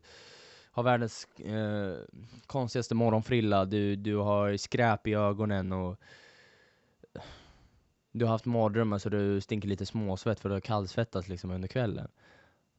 har 0.72 0.84
världens 0.84 1.28
eh, 1.40 1.98
konstigaste 2.46 2.96
morgonfrilla, 2.96 3.66
du, 3.66 3.96
du 3.96 4.16
har 4.16 4.58
skräp 4.58 5.08
i 5.08 5.14
ögonen 5.14 5.72
och 5.72 6.00
du 8.12 8.26
har 8.26 8.32
haft 8.32 8.46
mardrömmar 8.46 8.98
så 8.98 9.10
du 9.10 9.42
stinker 9.42 9.68
lite 9.68 9.86
småsvett 9.86 10.40
för 10.40 10.50
du 10.50 10.56
har 10.56 10.60
kallsvettats 10.62 11.28
liksom 11.28 11.52
under 11.52 11.68
kvällen. 11.68 12.08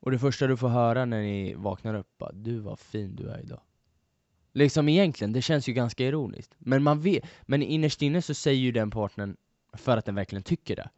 Och 0.01 0.11
det 0.11 0.19
första 0.19 0.47
du 0.47 0.57
får 0.57 0.69
höra 0.69 1.05
när 1.05 1.23
ni 1.23 1.55
vaknar 1.55 1.95
upp 1.95 2.19
bara, 2.19 2.33
du 2.33 2.59
vad 2.59 2.79
fin 2.79 3.17
du 3.17 3.29
är 3.29 3.41
idag. 3.41 3.61
Liksom 4.53 4.89
egentligen, 4.89 5.33
det 5.33 5.43
känns 5.43 5.69
ju 5.69 5.73
ganska 5.73 6.05
ironiskt. 6.05 6.55
Men 6.59 6.83
man 6.83 7.01
vet, 7.01 7.25
men 7.43 7.63
innerst 7.63 8.03
inne 8.03 8.23
så 8.23 8.35
säger 8.35 8.61
ju 8.61 8.73
den 8.73 8.91
partnern 8.91 9.37
för 9.73 9.97
att 9.97 10.05
den 10.05 10.15
verkligen 10.15 10.43
tycker 10.43 10.77
det. 10.77 10.91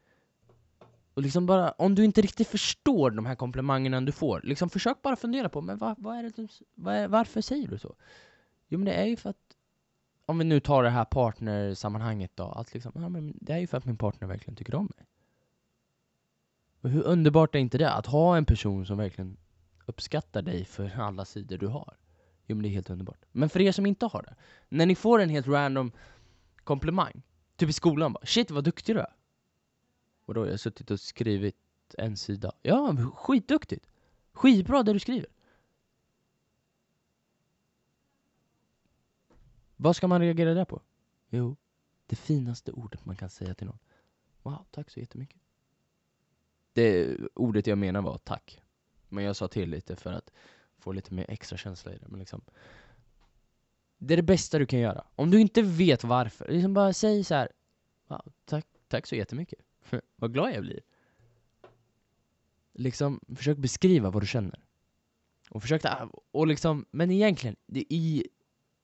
Och 1.15 1.23
liksom 1.23 1.47
bara, 1.47 1.71
om 1.71 1.95
du 1.95 2.05
inte 2.05 2.21
riktigt 2.21 2.49
förstår 2.49 3.11
de 3.11 3.27
här 3.27 3.35
komplimangerna 3.35 4.01
du 4.01 4.13
får, 4.13 4.41
liksom 4.45 4.71
försök 4.71 5.03
bara 5.03 5.17
fundera 5.17 5.49
på, 5.49 5.61
men 5.61 5.79
vad, 5.79 5.95
vad 5.99 6.17
är 6.17 6.23
det, 6.23 6.49
vad 6.75 6.95
är, 6.95 7.09
varför 7.09 7.41
säger 7.41 7.69
du 7.69 7.79
så? 7.79 7.95
Jo 8.69 8.79
men 8.79 8.85
det 8.85 8.93
är 8.93 9.07
ju 9.07 9.17
för 9.17 9.31
att 9.31 9.57
om 10.27 10.39
vi 10.39 10.45
nu 10.45 10.61
tar 10.61 10.83
det 10.83 10.91
här 10.91 11.05
partnersammanhanget 11.05 12.31
då, 12.35 12.45
att 12.45 12.75
liksom, 12.75 12.93
ja, 12.95 13.09
men 13.09 13.39
det 13.41 13.53
är 13.53 13.59
ju 13.59 13.67
för 13.67 13.79
att 13.79 13.85
min 13.85 13.97
partner 13.97 14.29
verkligen 14.29 14.57
tycker 14.57 14.75
om 14.75 14.91
mig. 14.97 15.07
Och 16.81 16.91
hur 16.91 17.03
underbart 17.03 17.55
är 17.55 17.59
inte 17.59 17.79
det? 17.79 17.93
Att 17.93 18.07
ha 18.07 18.37
en 18.37 18.45
person 18.45 18.87
som 18.87 18.99
verkligen 18.99 19.37
uppskattar 19.87 20.43
dig 20.43 20.65
för 20.65 21.01
alla 21.01 21.25
sidor 21.25 21.59
du 21.59 21.67
har. 21.67 21.97
Jo 22.47 22.57
men 22.57 22.63
det 22.63 22.69
är 22.69 22.71
helt 22.71 22.91
underbart. 22.91 23.25
Men 23.33 23.49
för 23.49 23.61
er 23.61 23.73
som 23.73 23.87
inte 23.87 24.07
har 24.07 24.23
det, 24.23 24.35
när 24.69 24.87
ni 24.87 24.95
får 24.95 25.21
en 25.21 25.29
helt 25.29 25.47
random 25.47 25.93
komplimang, 26.65 27.23
typ 27.57 27.69
i 27.69 27.73
skolan 27.73 28.13
bara 28.13 28.27
'Shit 28.27 28.51
vad 28.51 28.65
duktig 28.65 28.97
du 28.97 29.01
är' 29.01 29.15
Och 30.25 30.35
då 30.35 30.41
har 30.41 30.49
jag 30.49 30.61
suttit 30.61 30.91
och 30.91 31.01
skrivit 31.01 31.57
en 31.99 32.17
sida. 32.17 32.53
Ja, 32.63 32.97
skitduktigt! 33.15 33.89
Skitbra 34.33 34.83
det 34.83 34.93
du 34.93 34.99
skriver! 34.99 35.31
Vad 39.77 39.97
ska 39.97 40.09
man 40.09 40.21
reagera 40.21 40.55
där 40.55 40.65
på? 40.65 40.81
Jo, 41.29 41.57
det 42.07 42.17
finaste 42.17 42.73
ordet 42.73 43.05
man 43.05 43.17
kan 43.17 43.31
säga 43.31 43.55
till 43.55 43.67
någon. 43.67 43.79
Wow, 44.43 44.65
tack 44.71 44.91
så 44.91 45.01
jättemycket. 45.01 45.41
Det 46.73 47.17
ordet 47.35 47.67
jag 47.67 47.79
menar 47.79 48.03
var 48.03 48.19
tack. 48.19 48.63
Men 49.09 49.25
jag 49.25 49.37
sa 49.37 49.49
till 49.49 49.71
lite 49.71 49.97
för 49.97 50.13
att 50.13 50.31
få 50.79 50.93
lite 50.93 51.15
mer 51.15 51.27
extra 51.29 51.59
känsla 51.59 51.95
i 51.95 51.99
det. 51.99 52.09
Men 52.09 52.21
liksom, 52.21 52.41
det 53.99 54.15
är 54.15 54.17
det 54.17 54.23
bästa 54.23 54.59
du 54.59 54.67
kan 54.67 54.79
göra. 54.79 55.07
Om 55.15 55.31
du 55.31 55.41
inte 55.41 55.63
vet 55.63 56.05
varför, 56.05 56.49
liksom 56.49 56.75
bara 56.75 56.93
säg 56.93 57.25
så 57.25 57.35
här. 57.35 57.49
Wow, 58.07 58.33
tack, 58.45 58.67
tack 58.89 59.07
så 59.07 59.17
jättemycket. 59.17 59.59
För 59.83 60.03
vad 60.17 60.33
glad 60.33 60.53
jag 60.53 60.63
blir. 60.63 60.81
Liksom, 62.73 63.21
försök 63.37 63.59
beskriva 63.59 64.11
vad 64.11 64.23
du 64.23 64.27
känner. 64.27 64.65
Och 65.51 65.63
försök, 65.63 65.83
och 66.31 66.47
liksom, 66.47 66.87
men 66.91 67.11
egentligen, 67.11 67.57
det 67.67 67.85
i 67.89 68.29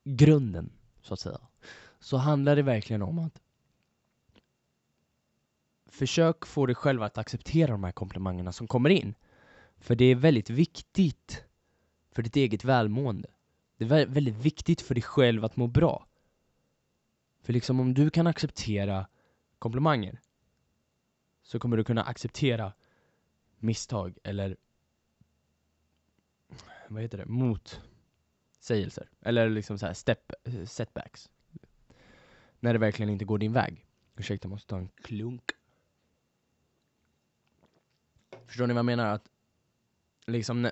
grunden 0.04 0.72
så 1.02 1.14
att 1.14 1.20
säga, 1.20 1.40
så 1.98 2.16
handlar 2.16 2.56
det 2.56 2.62
verkligen 2.62 3.02
om 3.02 3.18
att 3.18 3.42
försök 5.86 6.46
få 6.46 6.66
dig 6.66 6.74
själv 6.74 7.02
att 7.02 7.18
acceptera 7.18 7.72
de 7.72 7.84
här 7.84 7.92
komplimangerna 7.92 8.52
som 8.52 8.66
kommer 8.66 8.90
in. 8.90 9.14
För 9.78 9.94
det 9.94 10.04
är 10.04 10.14
väldigt 10.14 10.50
viktigt 10.50 11.44
för 12.12 12.22
ditt 12.22 12.36
eget 12.36 12.64
välmående. 12.64 13.28
Det 13.76 13.84
är 13.84 14.06
väldigt 14.06 14.36
viktigt 14.36 14.80
för 14.80 14.94
dig 14.94 15.02
själv 15.02 15.44
att 15.44 15.56
må 15.56 15.66
bra. 15.66 16.06
För 17.42 17.52
liksom 17.52 17.80
om 17.80 17.94
du 17.94 18.10
kan 18.10 18.26
acceptera 18.26 19.06
komplimanger 19.58 20.20
så 21.48 21.58
kommer 21.58 21.76
du 21.76 21.84
kunna 21.84 22.02
acceptera 22.02 22.72
misstag 23.58 24.18
eller 24.24 24.56
vad 26.88 27.02
heter 27.02 27.18
det, 27.18 27.26
Motsägelser. 27.26 29.08
Eller 29.20 29.50
liksom 29.50 29.78
så 29.78 29.86
här 29.86 29.94
step, 29.94 30.32
setbacks. 30.64 31.30
När 32.60 32.72
det 32.72 32.78
verkligen 32.78 33.10
inte 33.10 33.24
går 33.24 33.38
din 33.38 33.52
väg. 33.52 33.86
Ursäkta, 34.16 34.46
jag 34.46 34.50
måste 34.50 34.68
ta 34.68 34.78
en 34.78 34.88
klunk. 34.88 35.50
Förstår 38.46 38.66
ni 38.66 38.74
vad 38.74 38.78
jag 38.78 38.86
menar? 38.86 39.14
Att 39.14 39.28
liksom, 40.26 40.70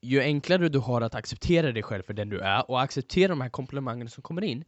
ju 0.00 0.20
enklare 0.20 0.68
du 0.68 0.78
har 0.78 1.00
att 1.00 1.14
acceptera 1.14 1.72
dig 1.72 1.82
själv 1.82 2.02
för 2.02 2.14
den 2.14 2.28
du 2.28 2.40
är 2.40 2.70
och 2.70 2.82
acceptera 2.82 3.28
de 3.28 3.40
här 3.40 3.48
komplimangerna 3.48 4.10
som 4.10 4.22
kommer 4.22 4.44
in, 4.44 4.64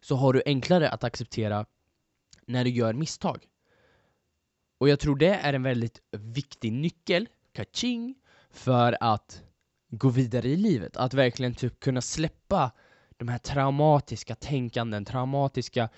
så 0.00 0.16
har 0.16 0.32
du 0.32 0.42
enklare 0.46 0.90
att 0.90 1.04
acceptera 1.04 1.66
när 2.46 2.64
du 2.64 2.70
gör 2.70 2.92
misstag. 2.92 3.48
Och 4.78 4.88
jag 4.88 5.00
tror 5.00 5.16
det 5.16 5.34
är 5.34 5.52
en 5.52 5.62
väldigt 5.62 6.00
viktig 6.10 6.72
nyckel, 6.72 7.28
kaching, 7.52 8.14
för 8.50 8.96
att 9.00 9.42
gå 9.88 10.08
vidare 10.08 10.48
i 10.48 10.56
livet. 10.56 10.96
Att 10.96 11.14
verkligen 11.14 11.54
typ 11.54 11.80
kunna 11.80 12.00
släppa 12.00 12.72
de 13.16 13.28
här 13.28 13.38
traumatiska 13.38 14.34
tänkanden, 14.34 15.04
traumatiska 15.04 15.88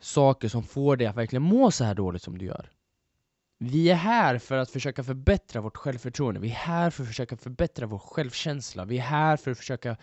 saker 0.00 0.48
som 0.48 0.62
får 0.62 0.96
dig 0.96 1.06
att 1.06 1.16
verkligen 1.16 1.42
må 1.42 1.70
så 1.70 1.84
här 1.84 1.94
dåligt 1.94 2.22
som 2.22 2.38
du 2.38 2.44
gör. 2.44 2.70
Vi 3.58 3.90
är 3.90 3.94
här 3.94 4.38
för 4.38 4.56
att 4.56 4.70
försöka 4.70 5.04
förbättra 5.04 5.60
vårt 5.60 5.76
självförtroende, 5.76 6.40
vi 6.40 6.50
är 6.50 6.54
här 6.54 6.90
för 6.90 7.02
att 7.02 7.08
försöka 7.08 7.36
förbättra 7.36 7.86
vår 7.86 7.98
självkänsla, 7.98 8.84
vi 8.84 8.98
är 8.98 9.02
här 9.02 9.36
för 9.36 9.50
att 9.50 9.58
försöka 9.58 9.96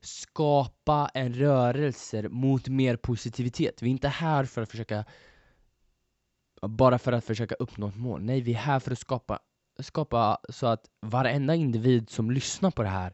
skapa 0.00 1.10
en 1.14 1.34
rörelse 1.34 2.28
mot 2.28 2.68
mer 2.68 2.96
positivitet. 2.96 3.82
Vi 3.82 3.86
är 3.88 3.90
inte 3.90 4.08
här 4.08 4.44
för 4.44 4.62
att 4.62 4.70
försöka 4.70 5.04
bara 6.68 6.98
för 6.98 7.12
att 7.12 7.24
försöka 7.24 7.54
uppnå 7.54 7.88
ett 7.88 7.96
mål. 7.96 8.22
Nej, 8.22 8.40
vi 8.40 8.52
är 8.52 8.58
här 8.58 8.80
för 8.80 8.90
att 8.92 8.98
skapa 8.98 9.38
skapa 9.78 10.38
så 10.48 10.66
att 10.66 10.90
varenda 11.00 11.54
individ 11.54 12.10
som 12.10 12.30
lyssnar 12.30 12.70
på 12.70 12.82
det 12.82 12.88
här 12.88 13.12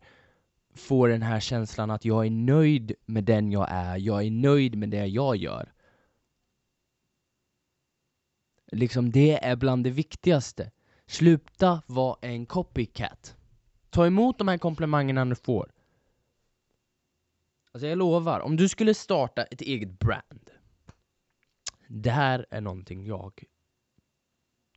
får 0.75 1.09
den 1.09 1.23
här 1.23 1.41
känslan 1.41 1.91
att 1.91 2.05
jag 2.05 2.27
är 2.27 2.31
nöjd 2.31 2.93
med 3.07 3.25
den 3.25 3.53
jag 3.53 3.67
är, 3.71 3.97
jag 3.97 4.27
är 4.27 4.31
nöjd 4.31 4.79
med 4.79 4.89
det 4.89 5.07
jag 5.07 5.37
gör. 5.37 5.73
Liksom 8.73 9.11
det 9.11 9.45
är 9.45 9.57
bland 9.57 9.85
det 9.85 9.91
viktigaste. 9.91 10.71
Sluta 11.07 11.83
vara 11.87 12.17
en 12.21 12.47
copycat. 12.47 13.37
Ta 13.91 14.07
emot 14.07 14.39
de 14.39 14.49
här 14.49 14.59
komplimangerna 14.59 15.25
du 15.25 15.35
får. 15.35 15.73
Alltså 17.73 17.87
jag 17.87 17.99
lovar, 17.99 18.41
om 18.41 18.57
du 18.57 18.69
skulle 18.69 18.95
starta 18.95 19.45
ett 19.45 19.61
eget 19.61 19.99
brand. 19.99 20.50
Det 21.93 22.11
här 22.11 22.47
är 22.51 22.61
någonting 22.61 23.07
jag 23.07 23.45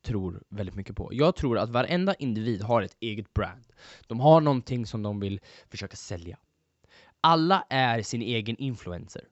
tror 0.01 0.43
väldigt 0.49 0.75
mycket 0.75 0.95
på. 0.95 1.09
Jag 1.13 1.35
tror 1.35 1.57
att 1.57 1.69
varenda 1.69 2.13
individ 2.13 2.61
har 2.61 2.81
ett 2.81 2.97
eget 2.99 3.33
brand. 3.33 3.65
De 4.07 4.19
har 4.19 4.41
någonting 4.41 4.85
som 4.85 5.03
de 5.03 5.19
vill 5.19 5.39
försöka 5.69 5.95
sälja. 5.95 6.37
Alla 7.21 7.65
är 7.69 8.01
sin 8.01 8.21
egen 8.21 8.55
influencer. 8.57 9.27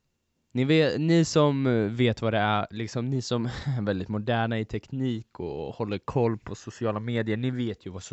Ni, 0.51 0.63
vet, 0.63 1.01
ni 1.01 1.25
som 1.25 1.63
vet 1.95 2.21
vad 2.21 2.33
det 2.33 2.39
är, 2.39 2.67
liksom 2.71 3.09
ni 3.09 3.21
som 3.21 3.45
är 3.45 3.81
väldigt 3.85 4.07
moderna 4.07 4.59
i 4.59 4.65
teknik 4.65 5.39
och 5.39 5.75
håller 5.75 5.97
koll 5.97 6.37
på 6.37 6.55
sociala 6.55 6.99
medier, 6.99 7.37
ni 7.37 7.51
vet 7.51 7.85
ju 7.85 7.89
vad, 7.89 8.03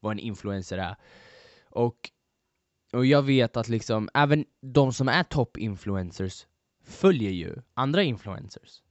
vad 0.00 0.12
en 0.12 0.18
influencer 0.18 0.78
är. 0.78 0.96
Och 1.70 2.10
Och 2.92 3.06
jag 3.06 3.22
vet 3.22 3.56
att 3.56 3.68
liksom, 3.68 4.08
även 4.14 4.44
de 4.60 4.92
som 4.92 5.08
är 5.08 5.22
top 5.22 5.58
influencers 5.58 6.46
följer 6.84 7.30
ju 7.30 7.56
andra 7.74 8.02
influencers. 8.02 8.82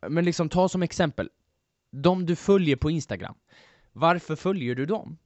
Men 0.00 0.24
liksom 0.24 0.48
ta 0.48 0.68
som 0.68 0.82
exempel, 0.82 1.30
de 1.90 2.26
du 2.26 2.36
följer 2.36 2.76
på 2.76 2.90
Instagram, 2.90 3.34
varför 3.92 4.36
följer 4.36 4.74
du 4.74 4.86
dem? 4.86 5.18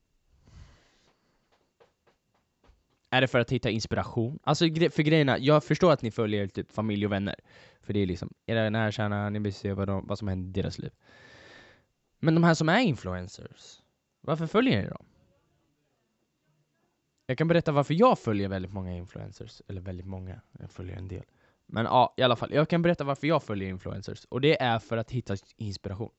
Är 3.10 3.20
det 3.20 3.28
för 3.28 3.38
att 3.38 3.52
hitta 3.52 3.70
inspiration? 3.70 4.38
Alltså 4.42 4.64
för 4.64 5.02
grejerna, 5.02 5.38
jag 5.38 5.64
förstår 5.64 5.92
att 5.92 6.02
ni 6.02 6.10
följer 6.10 6.46
typ 6.46 6.72
familj 6.72 7.06
och 7.06 7.12
vänner, 7.12 7.34
för 7.80 7.92
det 7.92 8.00
är 8.00 8.06
liksom 8.06 8.34
era 8.46 8.70
nära 8.70 8.92
kärna, 8.92 9.30
ni 9.30 9.38
vill 9.38 9.54
se 9.54 9.72
vad, 9.72 9.88
de, 9.88 10.06
vad 10.06 10.18
som 10.18 10.28
händer 10.28 10.48
i 10.48 10.62
deras 10.62 10.78
liv. 10.78 10.92
Men 12.18 12.34
de 12.34 12.44
här 12.44 12.54
som 12.54 12.68
är 12.68 12.80
influencers, 12.80 13.82
varför 14.20 14.46
följer 14.46 14.82
ni 14.82 14.88
dem? 14.88 15.06
Jag 17.26 17.38
kan 17.38 17.48
berätta 17.48 17.72
varför 17.72 17.94
jag 17.94 18.18
följer 18.18 18.48
väldigt 18.48 18.72
många 18.72 18.96
influencers, 18.96 19.62
eller 19.68 19.80
väldigt 19.80 20.06
många, 20.06 20.40
jag 20.58 20.70
följer 20.70 20.96
en 20.96 21.08
del. 21.08 21.24
Men 21.66 21.84
ja, 21.84 22.14
i 22.16 22.22
alla 22.22 22.36
fall, 22.36 22.52
jag 22.52 22.68
kan 22.68 22.82
berätta 22.82 23.04
varför 23.04 23.26
jag 23.26 23.42
följer 23.42 23.68
influencers, 23.68 24.24
och 24.24 24.40
det 24.40 24.62
är 24.62 24.78
för 24.78 24.96
att 24.96 25.10
hitta 25.10 25.36
inspiration. 25.56 26.12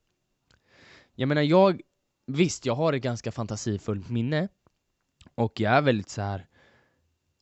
Jag 1.16 1.28
menar, 1.28 1.42
jag, 1.42 1.82
visst, 2.28 2.66
jag 2.66 2.76
har 2.76 2.94
ett 2.94 3.02
ganska 3.02 3.32
fantasifullt 3.32 4.10
minne, 4.10 4.48
och 5.36 5.60
jag 5.60 5.74
är 5.74 5.82
väldigt 5.82 6.10
så 6.10 6.22
här 6.22 6.48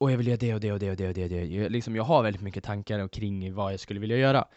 och 0.02 0.12
jag 0.12 0.18
vill 0.18 0.28
göra 0.28 0.38
det 0.38 0.54
och 0.54 0.60
det 0.60 0.72
och 0.72 0.80
det 0.80 0.90
och 0.90 0.98
det 0.98 1.08
och 1.08 1.14
det, 1.14 1.24
och 1.24 1.30
det. 1.30 1.46
Jag, 1.46 1.72
liksom, 1.72 1.96
jag 1.96 2.04
har 2.04 2.24
väldigt 2.24 2.42
mycket 2.42 2.64
tankar 2.64 3.08
kring 3.08 3.54
vad 3.54 3.74
jag 3.74 3.80
skulle 3.80 4.00
vilja 4.00 4.18
göra. 4.18 4.48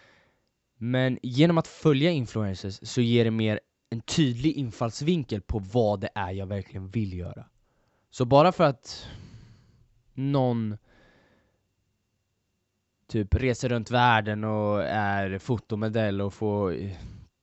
Men 0.77 1.19
genom 1.23 1.59
att 1.59 1.67
följa 1.67 2.11
influencers 2.11 2.79
så 2.83 3.01
ger 3.01 3.25
det 3.25 3.31
mer 3.31 3.61
en 3.91 4.01
tydlig 4.01 4.53
infallsvinkel 4.53 5.41
på 5.41 5.59
vad 5.59 6.01
det 6.01 6.09
är 6.15 6.33
jag 6.33 6.47
verkligen 6.47 6.89
vill 6.89 7.19
göra. 7.19 7.45
Så 8.11 8.25
bara 8.25 8.53
för 8.53 8.65
att 8.65 9.07
någon 10.15 10.77
typ 13.07 13.35
reser 13.35 13.69
runt 13.69 13.91
världen 13.91 14.45
och 14.45 14.83
är 14.83 15.39
fotomodell 15.39 16.21
och 16.21 16.35
får 16.35 16.77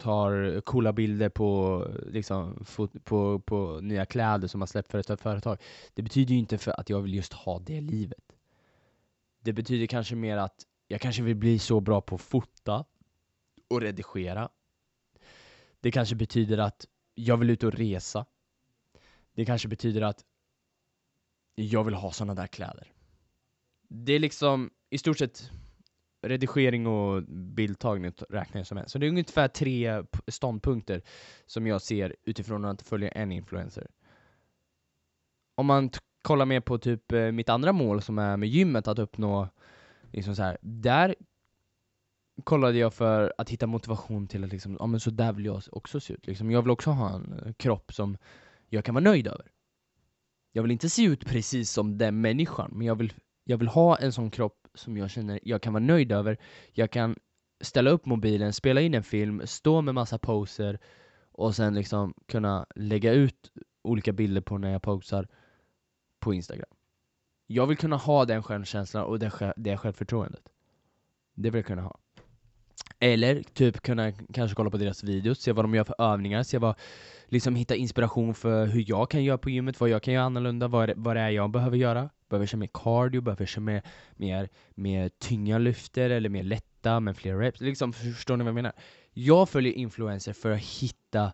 tar 0.01 0.61
coola 0.61 0.93
bilder 0.93 1.29
på, 1.29 1.87
liksom, 2.07 2.65
på, 3.03 3.39
på 3.39 3.79
nya 3.81 4.05
kläder 4.05 4.47
som 4.47 4.61
har 4.61 4.67
släppt 4.67 4.91
för 4.91 4.99
ett 4.99 5.21
företag. 5.21 5.57
Det 5.93 6.01
betyder 6.01 6.33
ju 6.33 6.39
inte 6.39 6.57
för 6.57 6.79
att 6.79 6.89
jag 6.89 7.01
vill 7.01 7.13
just 7.13 7.33
ha 7.33 7.59
det 7.59 7.81
livet. 7.81 8.23
Det 9.39 9.53
betyder 9.53 9.87
kanske 9.87 10.15
mer 10.15 10.37
att 10.37 10.65
jag 10.87 11.01
kanske 11.01 11.23
vill 11.23 11.35
bli 11.35 11.59
så 11.59 11.79
bra 11.79 12.01
på 12.01 12.15
att 12.15 12.21
fota 12.21 12.85
och 13.69 13.81
redigera. 13.81 14.49
Det 15.79 15.91
kanske 15.91 16.15
betyder 16.15 16.57
att 16.57 16.85
jag 17.15 17.37
vill 17.37 17.49
ut 17.49 17.63
och 17.63 17.73
resa. 17.73 18.25
Det 19.35 19.45
kanske 19.45 19.67
betyder 19.67 20.01
att 20.01 20.25
jag 21.55 21.83
vill 21.83 21.93
ha 21.93 22.11
sådana 22.11 22.35
där 22.35 22.47
kläder. 22.47 22.91
Det 23.87 24.13
är 24.13 24.19
liksom 24.19 24.69
i 24.91 24.97
stort 24.97 25.17
sett 25.17 25.51
redigering 26.21 26.87
och 26.87 27.23
bildtagning 27.27 28.11
räknar 28.29 28.59
jag 28.59 28.67
som 28.67 28.77
en. 28.77 28.89
Så 28.89 28.97
det 28.97 29.05
är 29.05 29.09
ungefär 29.09 29.47
tre 29.47 30.03
ståndpunkter 30.27 31.01
som 31.45 31.67
jag 31.67 31.81
ser 31.81 32.15
utifrån 32.23 32.65
att 32.65 32.81
följa 32.81 33.09
en 33.09 33.31
influencer. 33.31 33.87
Om 35.55 35.65
man 35.65 35.89
kollar 36.21 36.45
mer 36.45 36.59
på 36.59 36.77
typ 36.77 37.11
eh, 37.11 37.31
mitt 37.31 37.49
andra 37.49 37.71
mål 37.71 38.01
som 38.01 38.19
är 38.19 38.37
med 38.37 38.49
gymmet, 38.49 38.87
att 38.87 38.99
uppnå 38.99 39.49
liksom 40.11 40.35
så 40.35 40.43
här, 40.43 40.57
där 40.61 41.15
kollade 42.43 42.77
jag 42.77 42.93
för 42.93 43.33
att 43.37 43.49
hitta 43.49 43.67
motivation 43.67 44.27
till 44.27 44.43
att 44.43 44.51
liksom, 44.51 44.77
ja 44.79 44.85
men 44.85 44.99
så 44.99 45.09
där 45.09 45.33
vill 45.33 45.45
jag 45.45 45.63
också 45.71 45.99
se 45.99 46.13
ut. 46.13 46.27
Liksom, 46.27 46.51
jag 46.51 46.61
vill 46.61 46.71
också 46.71 46.89
ha 46.89 47.15
en 47.15 47.41
eh, 47.45 47.53
kropp 47.53 47.93
som 47.93 48.17
jag 48.69 48.85
kan 48.85 48.95
vara 48.95 49.03
nöjd 49.03 49.27
över. 49.27 49.51
Jag 50.51 50.61
vill 50.63 50.71
inte 50.71 50.89
se 50.89 51.03
ut 51.03 51.25
precis 51.25 51.71
som 51.71 51.97
den 51.97 52.21
människan, 52.21 52.71
men 52.73 52.87
jag 52.87 52.95
vill, 52.95 53.13
jag 53.43 53.57
vill 53.57 53.67
ha 53.67 53.97
en 53.97 54.13
sån 54.13 54.31
kropp 54.31 54.60
som 54.75 54.97
jag 54.97 55.09
känner 55.09 55.39
jag 55.43 55.61
kan 55.61 55.73
vara 55.73 55.83
nöjd 55.83 56.11
över. 56.11 56.37
Jag 56.71 56.91
kan 56.91 57.15
ställa 57.61 57.89
upp 57.89 58.05
mobilen, 58.05 58.53
spela 58.53 58.81
in 58.81 58.93
en 58.93 59.03
film, 59.03 59.41
stå 59.45 59.81
med 59.81 59.95
massa 59.95 60.17
poser 60.17 60.79
och 61.31 61.55
sen 61.55 61.73
liksom 61.73 62.13
kunna 62.27 62.65
lägga 62.75 63.13
ut 63.13 63.51
olika 63.81 64.13
bilder 64.13 64.41
på 64.41 64.57
när 64.57 64.71
jag 64.71 64.81
posar 64.81 65.27
på 66.19 66.33
Instagram. 66.33 66.69
Jag 67.47 67.67
vill 67.67 67.77
kunna 67.77 67.95
ha 67.95 68.25
den 68.25 68.43
självkänslan 68.43 69.05
och 69.05 69.19
det, 69.19 69.53
det 69.57 69.77
självförtroendet. 69.77 70.49
Det 71.33 71.49
vill 71.49 71.59
jag 71.59 71.65
kunna 71.65 71.81
ha. 71.81 71.99
Eller 73.03 73.43
typ 73.43 73.81
kunna 73.81 74.11
kanske 74.11 74.55
kolla 74.55 74.69
på 74.69 74.77
deras 74.77 75.03
videos, 75.03 75.41
se 75.41 75.51
vad 75.51 75.65
de 75.65 75.75
gör 75.75 75.83
för 75.83 76.01
övningar, 76.01 76.43
se 76.43 76.57
vad, 76.57 76.75
liksom 77.27 77.55
hitta 77.55 77.75
inspiration 77.75 78.33
för 78.33 78.67
hur 78.67 78.85
jag 78.87 79.11
kan 79.11 79.23
göra 79.23 79.37
på 79.37 79.49
gymmet, 79.49 79.79
vad 79.79 79.89
jag 79.89 80.03
kan 80.03 80.13
göra 80.13 80.25
annorlunda, 80.25 80.67
vad 80.67 80.89
det, 80.89 80.93
vad 80.97 81.15
det 81.15 81.19
är 81.19 81.29
jag 81.29 81.51
behöver 81.51 81.77
göra. 81.77 82.09
Behöver 82.29 82.43
jag 82.43 82.49
köra 82.49 82.59
mer 82.59 82.69
cardio, 82.73 83.21
behöver 83.21 83.41
jag 83.41 83.49
köra 83.49 83.63
mer, 83.63 83.81
mer, 84.11 84.49
mer 84.69 85.09
tynga 85.09 85.57
lyfter 85.57 86.09
eller 86.09 86.29
mer 86.29 86.43
lätta 86.43 86.99
med 86.99 87.17
fler 87.17 87.37
reps. 87.37 87.61
Liksom, 87.61 87.93
förstår 87.93 88.37
ni 88.37 88.43
vad 88.43 88.49
jag 88.49 88.55
menar? 88.55 88.73
Jag 89.13 89.49
följer 89.49 89.73
influencer 89.73 90.33
för 90.33 90.51
att 90.51 90.61
hitta 90.61 91.33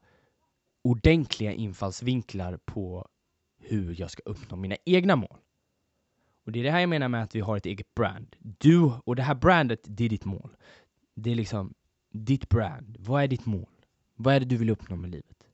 ordentliga 0.84 1.54
infallsvinklar 1.54 2.60
på 2.66 3.08
hur 3.62 3.96
jag 4.00 4.12
ska 4.12 4.22
uppnå 4.26 4.58
mina 4.58 4.76
egna 4.86 5.16
mål. 5.16 5.38
Och 6.46 6.52
det 6.52 6.60
är 6.60 6.64
det 6.64 6.72
här 6.72 6.80
jag 6.80 6.90
menar 6.90 7.08
med 7.08 7.24
att 7.24 7.36
vi 7.36 7.40
har 7.40 7.58
ett 7.58 7.66
eget 7.66 7.96
brand. 7.96 8.36
Du, 8.40 8.92
och 9.06 9.16
det 9.16 9.24
här 9.24 9.36
brandet, 9.36 9.80
det 9.84 10.06
är 10.06 10.10
ditt 10.10 10.26
mål. 10.26 10.50
Det 11.20 11.32
är 11.32 11.36
liksom 11.36 11.74
ditt 12.10 12.50
brand. 12.50 12.98
Vad 13.00 13.24
är 13.24 13.28
ditt 13.28 13.46
mål? 13.46 13.86
Vad 14.16 14.36
är 14.36 14.40
det 14.40 14.46
du 14.46 14.58
vill 14.58 14.70
uppnå 14.70 14.96
med 14.96 15.12
livet? 15.12 15.48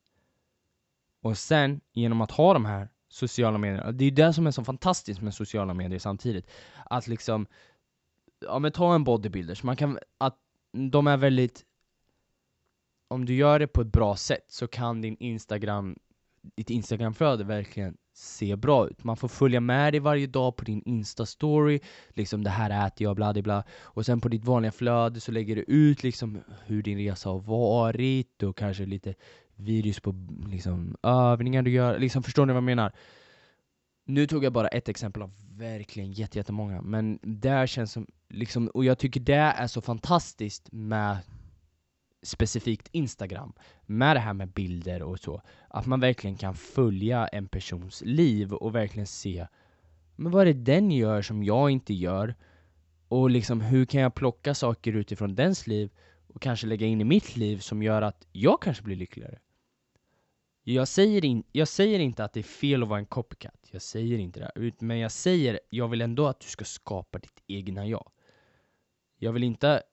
Och 1.22 1.38
sen, 1.38 1.82
genom 1.94 2.22
att 2.22 2.32
ha 2.32 2.54
de 2.54 2.66
här 2.66 2.90
sociala 3.08 3.58
medierna, 3.58 3.92
Det 3.92 4.04
är 4.04 4.10
ju 4.10 4.16
det 4.16 4.34
som 4.34 4.48
är 4.48 4.52
så 4.52 4.64
fantastiskt 4.64 5.22
med 5.22 5.34
sociala 5.34 5.74
medier 5.74 6.00
samtidigt. 6.00 6.50
Att 6.86 7.08
liksom, 7.08 7.48
ja 8.40 8.60
men 8.60 8.72
ta 8.72 8.96
en 8.96 9.04
bodybuilder, 9.04 9.60
man 9.64 9.76
kan, 9.76 10.00
att 10.18 10.38
de 10.72 11.08
är 11.08 11.18
väldigt, 11.18 11.66
om 13.08 13.26
du 13.26 13.36
gör 13.36 13.60
det 13.60 13.68
på 13.68 13.82
ett 13.82 13.92
bra 13.92 14.16
sätt 14.16 14.46
så 14.48 14.68
kan 14.68 15.02
din 15.02 15.18
Instagram, 15.20 16.00
ditt 16.56 16.70
Instagramflöde 16.70 17.44
verkligen 17.44 17.98
se 18.14 18.56
bra 18.56 18.88
ut. 18.88 19.04
Man 19.04 19.18
får 19.18 19.28
följa 19.28 19.60
med 19.60 19.94
dig 19.94 20.00
varje 20.00 20.28
dag 20.28 20.56
på 20.56 20.64
din 20.64 20.84
Insta-story, 20.84 21.80
liksom 22.10 22.44
det 22.44 22.50
här 22.50 22.88
äter 22.88 23.04
jag, 23.04 23.16
bla 23.16 23.34
bla 23.34 23.64
Och 23.82 24.06
sen 24.06 24.22
på 24.22 24.30
ditt 24.30 24.46
vanliga 24.46 24.72
flöde 24.72 25.20
så 25.20 25.32
lägger 25.32 25.56
du 25.56 25.62
ut 25.62 26.04
liksom 26.04 26.40
hur 26.66 26.84
din 26.84 26.98
resa 26.98 27.30
har 27.30 27.40
varit 27.40 28.44
och 28.44 28.58
kanske 28.58 28.86
lite 28.86 29.16
videos 29.56 30.00
på 30.00 30.16
liksom, 30.48 30.96
övningar 31.04 31.62
du 31.62 31.72
gör, 31.72 32.00
liksom 32.00 32.24
förstår 32.24 32.46
ni 32.46 32.54
vad 32.54 32.58
jag 32.58 32.64
menar? 32.64 32.92
Nu 34.06 34.28
tog 34.28 34.44
jag 34.44 34.54
bara 34.54 34.68
ett 34.68 34.90
exempel 34.90 35.22
av 35.22 35.32
verkligen 35.58 36.12
jättemånga, 36.12 36.82
men 36.82 37.20
det 37.22 37.70
känns 37.70 37.92
som, 37.92 38.08
liksom, 38.30 38.68
och 38.68 38.86
jag 38.86 38.98
tycker 38.98 39.20
det 39.20 39.34
är 39.34 39.68
så 39.68 39.82
fantastiskt 39.82 40.72
med 40.72 41.18
specifikt 42.24 42.90
Instagram, 42.92 43.54
med 43.86 44.16
det 44.16 44.20
här 44.20 44.34
med 44.34 44.50
bilder 44.50 45.02
och 45.02 45.20
så, 45.20 45.42
att 45.68 45.86
man 45.86 46.00
verkligen 46.00 46.38
kan 46.38 46.56
följa 46.56 47.28
en 47.28 47.48
persons 47.48 48.02
liv 48.06 48.54
och 48.54 48.76
verkligen 48.76 49.08
se 49.08 49.48
men 50.16 50.32
vad 50.32 50.42
är 50.42 50.54
det 50.54 50.74
den 50.74 50.92
gör 50.92 51.22
som 51.22 51.44
jag 51.44 51.70
inte 51.72 51.94
gör? 51.94 52.36
Och 53.08 53.30
liksom 53.30 53.62
hur 53.62 53.86
kan 53.86 54.02
jag 54.02 54.16
plocka 54.16 54.56
saker 54.56 54.94
utifrån 54.94 55.36
dens 55.36 55.68
liv 55.68 55.90
och 56.28 56.42
kanske 56.42 56.68
lägga 56.68 56.88
in 56.88 57.02
i 57.02 57.04
mitt 57.04 57.36
liv 57.36 57.58
som 57.58 57.84
gör 57.84 58.02
att 58.02 58.28
jag 58.32 58.62
kanske 58.62 58.84
blir 58.84 58.96
lyckligare? 58.96 59.40
Jag 60.64 60.88
säger, 60.88 61.26
in, 61.26 61.44
jag 61.52 61.68
säger 61.68 62.00
inte 62.00 62.24
att 62.24 62.34
det 62.34 62.40
är 62.40 62.44
fel 62.44 62.84
att 62.84 62.90
vara 62.90 63.00
en 63.00 63.06
copycat, 63.06 63.68
jag 63.72 63.82
säger 63.82 64.18
inte 64.18 64.40
det. 64.56 64.82
Men 64.82 65.00
jag 65.00 65.12
säger, 65.12 65.60
jag 65.70 65.88
vill 65.88 66.02
ändå 66.02 66.28
att 66.28 66.40
du 66.40 66.48
ska 66.48 66.66
skapa 66.66 67.20
ditt 67.20 67.44
egna 67.48 67.88
jag. 67.88 68.12
Jag 69.18 69.34
vill 69.34 69.44
inte, 69.44 69.84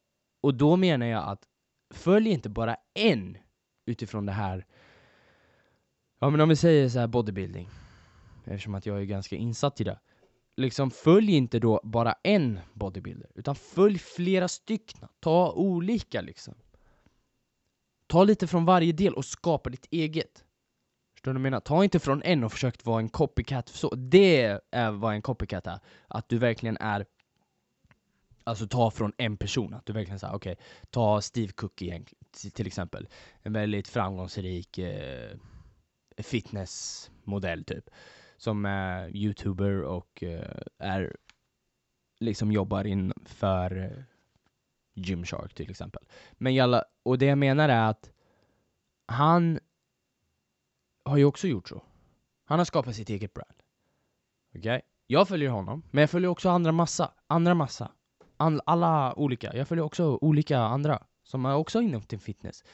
och 0.40 0.55
då 0.55 0.77
menar 0.77 1.07
jag 1.07 1.29
att 1.29 1.43
följ 1.90 2.29
inte 2.29 2.48
bara 2.48 2.76
en 2.94 3.38
utifrån 3.87 4.26
det 4.26 4.33
här. 4.33 4.66
Ja 6.18 6.31
men 6.31 6.40
om 6.40 6.48
vi 6.48 6.57
säger 6.57 6.88
så 6.88 6.98
här 6.98 7.07
bodybuilding, 7.07 7.68
eftersom 8.44 8.74
att 8.74 8.87
jag 8.87 9.00
är 9.00 9.05
ganska 9.05 9.37
insatt 9.37 9.81
i 9.81 9.85
det. 9.85 9.98
Liksom 10.57 10.90
följ 10.90 11.37
inte 11.37 11.59
då 11.59 11.81
bara 11.85 12.14
en 12.22 12.61
bodybuilder, 12.72 13.31
utan 13.35 13.55
följ 13.55 13.98
flera 13.98 14.48
stycken. 14.48 15.09
Ta 15.20 15.53
olika 15.53 16.20
liksom. 16.20 16.55
Ta 18.07 18.24
lite 18.24 18.46
från 18.46 18.64
varje 18.64 18.92
del 18.92 19.14
och 19.14 19.24
skapa 19.24 19.70
ditt 19.70 19.87
eget. 19.90 20.44
Förstår 21.12 21.31
du 21.31 21.35
vad 21.35 21.38
jag 21.38 21.42
menar? 21.42 21.61
Ta 21.61 21.85
inte 21.85 21.98
från 21.98 22.22
en 22.22 22.44
och 22.44 22.53
försök 22.53 22.85
vara 22.85 23.00
en 23.00 23.09
copycat, 23.09 23.68
så 23.68 23.94
det 23.94 24.61
är 24.70 24.90
vad 24.90 25.14
en 25.14 25.22
copycat 25.22 25.66
är. 25.66 25.81
Att 26.09 26.29
du 26.29 26.38
verkligen 26.38 26.76
är 26.76 27.07
Alltså 28.44 28.66
ta 28.66 28.90
från 28.90 29.12
en 29.16 29.37
person, 29.37 29.74
att 29.74 29.87
du 29.87 29.92
verkligen 29.92 30.18
säger 30.18 30.35
okej, 30.35 30.53
okay, 30.53 30.64
ta 30.90 31.20
Steve 31.20 31.53
Cook 31.53 31.83
igen 31.83 32.07
till 32.55 32.66
exempel. 32.66 33.09
En 33.42 33.53
väldigt 33.53 33.88
framgångsrik 33.88 34.79
eh, 34.79 35.37
fitnessmodell 36.18 37.64
typ. 37.64 37.90
Som 38.37 38.64
är 38.64 39.16
youtuber 39.16 39.83
och 39.83 40.22
eh, 40.22 40.62
är 40.79 41.16
liksom 42.20 42.53
jobbar 42.53 42.85
in 42.87 43.12
för 43.24 43.76
eh, 43.76 44.03
Gymshark 44.94 45.55
till 45.55 45.70
exempel. 45.70 46.03
Men 46.33 46.55
jalla, 46.55 46.85
och 47.03 47.18
det 47.18 47.26
jag 47.26 47.38
menar 47.38 47.68
är 47.68 47.90
att 47.90 48.11
han 49.07 49.61
har 51.05 51.16
ju 51.16 51.24
också 51.24 51.48
gjort 51.48 51.68
så. 51.68 51.83
Han 52.44 52.59
har 52.59 52.64
skapat 52.64 52.96
sitt 52.96 53.11
eget 53.11 53.35
brand. 53.35 53.62
Okej? 54.57 54.83
Jag 55.07 55.29
följer 55.29 55.50
honom, 55.50 55.83
men 55.90 56.00
jag 56.00 56.11
följer 56.11 56.31
också 56.31 56.48
andra 56.48 56.72
massa, 56.72 57.12
andra 57.26 57.55
massa. 57.55 57.92
Alla 58.64 59.18
olika. 59.18 59.57
Jag 59.57 59.68
följer 59.68 59.85
också 59.85 60.18
olika 60.20 60.59
andra 60.59 61.03
som 61.24 61.46
är 61.46 61.55
också 61.55 61.83
inom 61.83 62.03
till 62.03 62.18
fitness. 62.18 62.64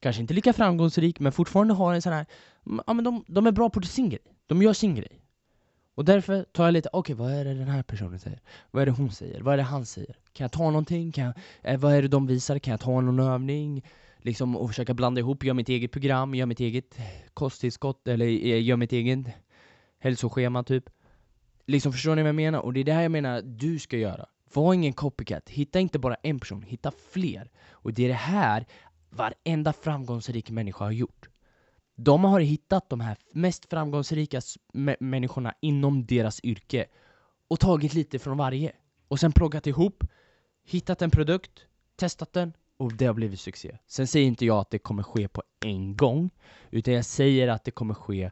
Kanske 0.00 0.22
inte 0.22 0.34
lika 0.34 0.52
framgångsrik, 0.52 1.20
men 1.20 1.32
fortfarande 1.32 1.74
har 1.74 1.94
en 1.94 2.02
sån 2.02 2.12
här... 2.12 2.26
Ja, 2.86 2.92
men 2.92 3.04
de, 3.04 3.24
de 3.28 3.46
är 3.46 3.52
bra 3.52 3.70
på 3.70 3.82
sin 3.82 4.08
grej. 4.08 4.22
De 4.46 4.62
gör 4.62 4.72
sin 4.72 4.94
grej. 4.94 5.22
Och 5.94 6.04
därför 6.04 6.44
tar 6.44 6.64
jag 6.64 6.72
lite, 6.72 6.88
okej 6.92 7.14
okay, 7.14 7.26
vad 7.26 7.34
är 7.34 7.44
det 7.44 7.54
den 7.54 7.68
här 7.68 7.82
personen 7.82 8.18
säger? 8.18 8.40
Vad 8.70 8.82
är 8.82 8.86
det 8.86 8.92
hon 8.92 9.10
säger? 9.10 9.40
Vad 9.40 9.52
är 9.52 9.56
det 9.56 9.62
han 9.62 9.86
säger? 9.86 10.16
Kan 10.32 10.44
jag 10.44 10.52
ta 10.52 10.62
någonting? 10.62 11.12
Kan 11.12 11.24
jag, 11.24 11.34
eh, 11.62 11.80
vad 11.80 11.94
är 11.94 12.02
det 12.02 12.08
de 12.08 12.26
visar? 12.26 12.58
Kan 12.58 12.70
jag 12.70 12.80
ta 12.80 13.00
någon 13.00 13.20
övning? 13.20 13.82
Liksom 14.18 14.56
och 14.56 14.68
försöka 14.68 14.94
blanda 14.94 15.18
ihop, 15.18 15.44
göra 15.44 15.54
mitt 15.54 15.68
eget 15.68 15.92
program, 15.92 16.34
göra 16.34 16.46
mitt 16.46 16.60
eget 16.60 16.98
eh, 16.98 17.04
kosttillskott, 17.34 18.08
eller 18.08 18.26
eh, 18.26 18.62
göra 18.62 18.76
mitt 18.76 18.92
eget 18.92 19.26
hälsoschema 19.98 20.62
typ. 20.62 20.90
Liksom 21.66 21.92
förstår 21.92 22.16
ni 22.16 22.22
vad 22.22 22.28
jag 22.28 22.34
menar? 22.34 22.58
Och 22.58 22.72
det 22.72 22.80
är 22.80 22.84
det 22.84 22.92
här 22.92 23.02
jag 23.02 23.12
menar 23.12 23.38
att 23.38 23.58
du 23.58 23.78
ska 23.78 23.96
göra. 23.96 24.26
Var 24.54 24.74
ingen 24.74 24.92
copycat, 24.92 25.48
hitta 25.48 25.80
inte 25.80 25.98
bara 25.98 26.14
en 26.14 26.40
person, 26.40 26.62
hitta 26.62 26.92
fler. 27.12 27.50
Och 27.70 27.92
det 27.92 28.04
är 28.04 28.08
det 28.08 28.14
här 28.14 28.66
varenda 29.10 29.72
framgångsrik 29.72 30.50
människa 30.50 30.84
har 30.84 30.90
gjort. 30.90 31.28
De 31.96 32.24
har 32.24 32.40
hittat 32.40 32.90
de 32.90 33.00
här 33.00 33.16
mest 33.32 33.70
framgångsrika 33.70 34.40
människorna 35.00 35.54
inom 35.60 36.06
deras 36.06 36.40
yrke 36.44 36.86
och 37.48 37.60
tagit 37.60 37.94
lite 37.94 38.18
från 38.18 38.36
varje. 38.36 38.72
Och 39.08 39.20
sen 39.20 39.32
plockat 39.32 39.66
ihop, 39.66 40.04
hittat 40.64 41.02
en 41.02 41.10
produkt, 41.10 41.66
testat 41.96 42.32
den 42.32 42.52
och 42.76 42.92
det 42.92 43.06
har 43.06 43.14
blivit 43.14 43.40
succé. 43.40 43.78
Sen 43.86 44.06
säger 44.06 44.26
inte 44.26 44.46
jag 44.46 44.58
att 44.58 44.70
det 44.70 44.78
kommer 44.78 45.02
ske 45.02 45.28
på 45.28 45.42
en 45.64 45.96
gång, 45.96 46.30
utan 46.70 46.94
jag 46.94 47.04
säger 47.04 47.48
att 47.48 47.64
det 47.64 47.70
kommer 47.70 47.94
ske 47.94 48.30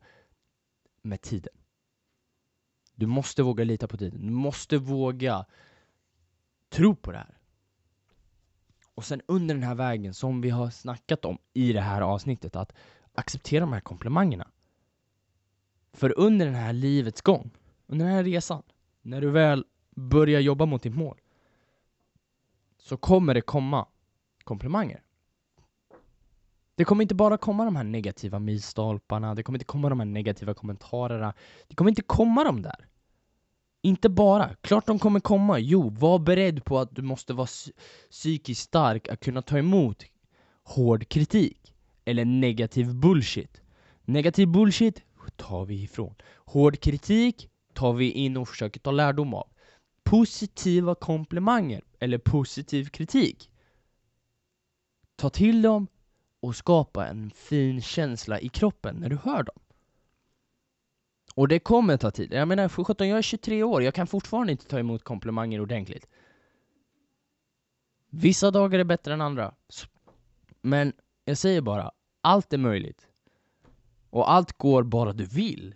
med 1.02 1.20
tiden. 1.20 1.52
Du 2.94 3.06
måste 3.06 3.42
våga 3.42 3.64
lita 3.64 3.88
på 3.88 3.96
tiden. 3.96 4.26
Du 4.26 4.32
måste 4.32 4.78
våga 4.78 5.44
tro 6.70 6.94
på 6.94 7.12
det 7.12 7.18
här. 7.18 7.38
Och 8.94 9.04
sen 9.04 9.22
under 9.26 9.54
den 9.54 9.64
här 9.64 9.74
vägen, 9.74 10.14
som 10.14 10.40
vi 10.40 10.50
har 10.50 10.70
snackat 10.70 11.24
om 11.24 11.38
i 11.52 11.72
det 11.72 11.80
här 11.80 12.00
avsnittet, 12.00 12.56
att 12.56 12.72
acceptera 13.14 13.60
de 13.60 13.72
här 13.72 13.80
komplimangerna. 13.80 14.48
För 15.92 16.18
under 16.18 16.46
den 16.46 16.54
här 16.54 16.72
livets 16.72 17.22
gång, 17.22 17.50
under 17.86 18.06
den 18.06 18.14
här 18.14 18.24
resan, 18.24 18.62
när 19.02 19.20
du 19.20 19.30
väl 19.30 19.64
börjar 19.90 20.40
jobba 20.40 20.66
mot 20.66 20.82
ditt 20.82 20.94
mål, 20.94 21.20
så 22.78 22.96
kommer 22.96 23.34
det 23.34 23.40
komma 23.40 23.86
komplimanger. 24.44 25.02
Det 26.74 26.84
kommer 26.84 27.02
inte 27.02 27.14
bara 27.14 27.38
komma 27.38 27.64
de 27.64 27.76
här 27.76 27.84
negativa 27.84 28.38
milstolparna, 28.38 29.34
det 29.34 29.42
kommer 29.42 29.58
inte 29.58 29.64
komma 29.64 29.88
de 29.88 30.00
här 30.00 30.06
negativa 30.06 30.54
kommentarerna. 30.54 31.34
Det 31.68 31.74
kommer 31.74 31.90
inte 31.90 32.02
komma 32.02 32.44
de 32.44 32.62
där. 32.62 32.88
Inte 33.82 34.08
bara. 34.08 34.54
Klart 34.54 34.86
de 34.86 34.98
kommer 34.98 35.20
komma. 35.20 35.58
Jo, 35.58 35.88
var 35.90 36.18
beredd 36.18 36.64
på 36.64 36.78
att 36.78 36.96
du 36.96 37.02
måste 37.02 37.32
vara 37.32 37.48
psykiskt 38.10 38.62
stark 38.62 39.08
att 39.08 39.20
kunna 39.20 39.42
ta 39.42 39.58
emot 39.58 40.04
hård 40.64 41.08
kritik. 41.08 41.74
Eller 42.04 42.24
negativ 42.24 42.94
bullshit. 42.94 43.60
Negativ 44.04 44.48
bullshit 44.48 45.02
tar 45.36 45.64
vi 45.64 45.82
ifrån. 45.82 46.14
Hård 46.44 46.80
kritik 46.80 47.48
tar 47.74 47.92
vi 47.92 48.10
in 48.10 48.36
och 48.36 48.48
försöker 48.48 48.80
ta 48.80 48.90
lärdom 48.90 49.34
av. 49.34 49.48
Positiva 50.04 50.94
komplimanger, 50.94 51.82
eller 51.98 52.18
positiv 52.18 52.84
kritik. 52.84 53.50
Ta 55.16 55.30
till 55.30 55.62
dem 55.62 55.86
och 56.40 56.56
skapa 56.56 57.06
en 57.06 57.30
fin 57.30 57.82
känsla 57.82 58.40
i 58.40 58.48
kroppen 58.48 58.96
när 58.96 59.08
du 59.08 59.16
hör 59.16 59.42
dem. 59.42 59.59
Och 61.34 61.48
det 61.48 61.58
kommer 61.58 61.96
ta 61.96 62.10
tid. 62.10 62.32
Jag 62.32 62.48
menar, 62.48 62.68
för 62.68 62.84
17, 62.84 63.08
jag 63.08 63.18
är 63.18 63.22
23 63.22 63.62
år, 63.62 63.82
jag 63.82 63.94
kan 63.94 64.06
fortfarande 64.06 64.52
inte 64.52 64.66
ta 64.66 64.78
emot 64.78 65.04
komplimanger 65.04 65.60
ordentligt. 65.60 66.06
Vissa 68.10 68.50
dagar 68.50 68.78
är 68.78 68.84
bättre 68.84 69.14
än 69.14 69.20
andra. 69.20 69.54
Men 70.60 70.92
jag 71.24 71.38
säger 71.38 71.60
bara, 71.60 71.90
allt 72.20 72.52
är 72.52 72.58
möjligt. 72.58 73.06
Och 74.10 74.32
allt 74.32 74.52
går 74.58 74.82
bara 74.82 75.12
du 75.12 75.24
vill. 75.24 75.74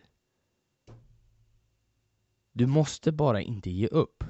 Du 2.52 2.66
måste 2.66 3.12
bara 3.12 3.40
inte 3.40 3.70
ge 3.70 3.86
upp. 3.86 4.24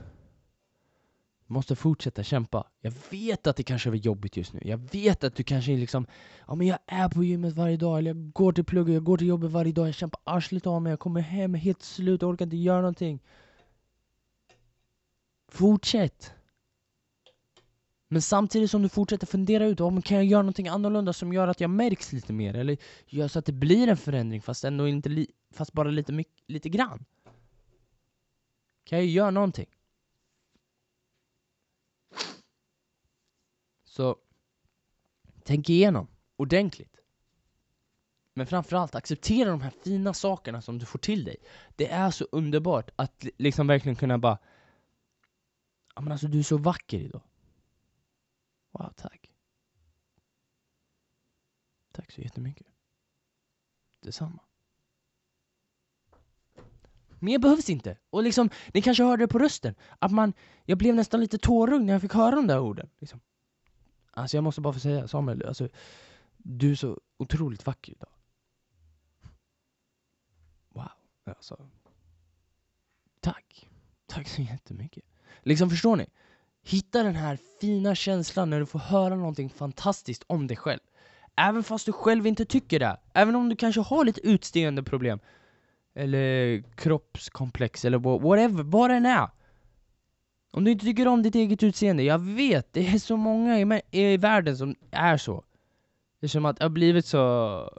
Måste 1.46 1.76
fortsätta 1.76 2.22
kämpa. 2.22 2.66
Jag 2.80 2.92
vet 3.10 3.46
att 3.46 3.56
det 3.56 3.62
kanske 3.62 3.90
är 3.90 3.94
jobbigt 3.94 4.36
just 4.36 4.52
nu. 4.52 4.60
Jag 4.64 4.78
vet 4.92 5.24
att 5.24 5.34
du 5.34 5.42
kanske 5.42 5.72
liksom, 5.72 6.06
ja 6.46 6.54
men 6.54 6.66
jag 6.66 6.78
är 6.86 7.08
på 7.08 7.24
gymmet 7.24 7.54
varje 7.54 7.76
dag, 7.76 7.98
eller 7.98 8.10
jag 8.10 8.32
går 8.32 8.52
till 8.52 8.64
plugget, 8.64 8.94
jag 8.94 9.04
går 9.04 9.18
till 9.18 9.26
jobbet 9.26 9.50
varje 9.50 9.72
dag, 9.72 9.88
jag 9.88 9.94
kämpar 9.94 10.20
arslet 10.24 10.66
av 10.66 10.82
mig, 10.82 10.90
jag 10.90 11.00
kommer 11.00 11.20
hem 11.20 11.54
helt 11.54 11.82
slut, 11.82 12.22
jag 12.22 12.30
orkar 12.30 12.44
inte 12.44 12.56
göra 12.56 12.80
någonting. 12.80 13.20
Fortsätt! 15.48 16.32
Men 18.08 18.22
samtidigt 18.22 18.70
som 18.70 18.82
du 18.82 18.88
fortsätter 18.88 19.26
fundera 19.26 19.66
ut, 19.66 19.80
om 19.80 20.02
kan 20.02 20.16
jag 20.16 20.26
göra 20.26 20.42
någonting 20.42 20.68
annorlunda 20.68 21.12
som 21.12 21.32
gör 21.32 21.48
att 21.48 21.60
jag 21.60 21.70
märks 21.70 22.12
lite 22.12 22.32
mer? 22.32 22.56
Eller 22.56 22.76
gör 23.06 23.28
så 23.28 23.38
att 23.38 23.46
det 23.46 23.52
blir 23.52 23.88
en 23.88 23.96
förändring 23.96 24.42
fast 24.42 24.64
ändå 24.64 24.88
inte, 24.88 25.26
fast 25.52 25.72
bara 25.72 25.90
lite, 25.90 26.12
mycket, 26.12 26.34
lite 26.46 26.68
grann? 26.68 27.04
Kan 28.84 28.98
jag 28.98 29.06
göra 29.06 29.30
någonting? 29.30 29.66
Så 33.94 34.16
tänk 35.42 35.70
igenom 35.70 36.06
ordentligt. 36.36 36.96
Men 38.32 38.46
framförallt 38.46 38.94
acceptera 38.94 39.50
de 39.50 39.60
här 39.60 39.70
fina 39.70 40.14
sakerna 40.14 40.62
som 40.62 40.78
du 40.78 40.86
får 40.86 40.98
till 40.98 41.24
dig. 41.24 41.36
Det 41.76 41.90
är 41.90 42.10
så 42.10 42.26
underbart 42.32 42.90
att 42.96 43.26
liksom 43.38 43.66
verkligen 43.66 43.96
kunna 43.96 44.18
bara 44.18 44.38
Ja 45.94 46.00
men 46.00 46.12
alltså 46.12 46.26
du 46.26 46.38
är 46.38 46.42
så 46.42 46.58
vacker 46.58 46.98
idag. 46.98 47.22
Wow, 48.70 48.92
tack. 48.96 49.32
Tack 51.92 52.12
så 52.12 52.20
jättemycket. 52.20 52.66
Detsamma. 54.00 54.42
Mer 57.18 57.38
behövs 57.38 57.70
inte. 57.70 57.98
Och 58.10 58.22
liksom, 58.22 58.50
ni 58.74 58.82
kanske 58.82 59.04
hörde 59.04 59.22
det 59.22 59.28
på 59.28 59.38
rösten, 59.38 59.74
att 59.98 60.12
man, 60.12 60.32
jag 60.64 60.78
blev 60.78 60.94
nästan 60.94 61.20
lite 61.20 61.38
tårögd 61.38 61.84
när 61.84 61.92
jag 61.92 62.02
fick 62.02 62.12
höra 62.14 62.36
de 62.36 62.46
där 62.46 62.60
orden. 62.60 62.90
Liksom. 62.98 63.20
Alltså 64.16 64.36
jag 64.36 64.44
måste 64.44 64.60
bara 64.60 64.72
få 64.72 64.80
säga, 64.80 65.08
Samuel, 65.08 65.46
alltså, 65.46 65.68
du 66.36 66.70
är 66.70 66.74
så 66.74 67.00
otroligt 67.16 67.66
vacker 67.66 67.92
idag. 67.92 68.10
Wow. 70.68 70.88
Alltså. 71.26 71.68
Tack. 73.20 73.70
Tack 74.06 74.28
så 74.28 74.42
jättemycket. 74.42 75.04
Liksom 75.42 75.70
förstår 75.70 75.96
ni? 75.96 76.06
Hitta 76.62 77.02
den 77.02 77.14
här 77.14 77.38
fina 77.60 77.94
känslan 77.94 78.50
när 78.50 78.60
du 78.60 78.66
får 78.66 78.78
höra 78.78 79.16
någonting 79.16 79.50
fantastiskt 79.50 80.24
om 80.26 80.46
dig 80.46 80.56
själv. 80.56 80.80
Även 81.36 81.62
fast 81.62 81.86
du 81.86 81.92
själv 81.92 82.26
inte 82.26 82.44
tycker 82.44 82.78
det. 82.78 83.00
Även 83.14 83.34
om 83.34 83.48
du 83.48 83.56
kanske 83.56 83.80
har 83.80 84.04
lite 84.04 84.26
utstående 84.26 84.82
problem. 84.82 85.20
Eller 85.94 86.62
kroppskomplex, 86.76 87.84
eller 87.84 87.98
whatever, 87.98 88.62
vad 88.62 88.90
det 88.90 88.96
än 88.96 89.06
är. 89.06 89.28
Om 90.56 90.64
du 90.64 90.70
inte 90.70 90.84
tycker 90.84 91.08
om 91.08 91.22
ditt 91.22 91.34
eget 91.34 91.62
utseende, 91.62 92.02
jag 92.02 92.18
vet, 92.18 92.72
det 92.72 92.86
är 92.88 92.98
så 92.98 93.16
många 93.16 93.60
i, 93.60 93.82
i 93.90 94.16
världen 94.16 94.56
som 94.56 94.76
är 94.90 95.16
så. 95.16 95.44
Det 96.20 96.26
är 96.26 96.28
som 96.28 96.44
att 96.44 96.56
det 96.56 96.64
har 96.64 96.70
blivit 96.70 97.06
så 97.06 97.78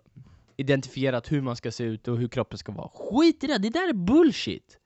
identifierat 0.58 1.32
hur 1.32 1.42
man 1.42 1.56
ska 1.56 1.72
se 1.72 1.84
ut 1.84 2.08
och 2.08 2.18
hur 2.18 2.28
kroppen 2.28 2.58
ska 2.58 2.72
vara. 2.72 2.90
Skit 2.94 3.44
i 3.44 3.48
det, 3.48 3.58
det 3.58 3.70
där 3.70 3.90
är 3.90 3.94
bullshit! 3.94 4.80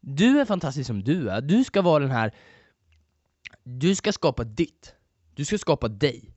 Du 0.00 0.40
är 0.40 0.44
fantastisk 0.44 0.86
som 0.86 1.02
du 1.04 1.28
är, 1.30 1.40
du 1.40 1.64
ska 1.64 1.82
vara 1.82 1.98
den 1.98 2.10
här... 2.10 2.34
Du 3.62 3.94
ska 3.94 4.12
skapa 4.12 4.44
ditt. 4.44 4.94
Du 5.34 5.44
ska 5.44 5.58
skapa 5.58 5.88
dig. 5.88 6.34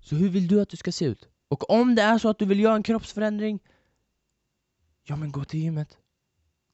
Så 0.00 0.16
hur 0.16 0.28
vill 0.28 0.48
du 0.48 0.60
att 0.60 0.68
du 0.68 0.76
ska 0.76 0.92
se 0.92 1.04
ut? 1.04 1.28
Och 1.48 1.70
om 1.70 1.94
det 1.94 2.02
är 2.02 2.18
så 2.18 2.28
att 2.28 2.38
du 2.38 2.44
vill 2.44 2.60
göra 2.60 2.74
en 2.74 2.82
kroppsförändring, 2.82 3.60
ja 5.04 5.16
men 5.16 5.32
gå 5.32 5.44
till 5.44 5.60
gymmet. 5.60 5.98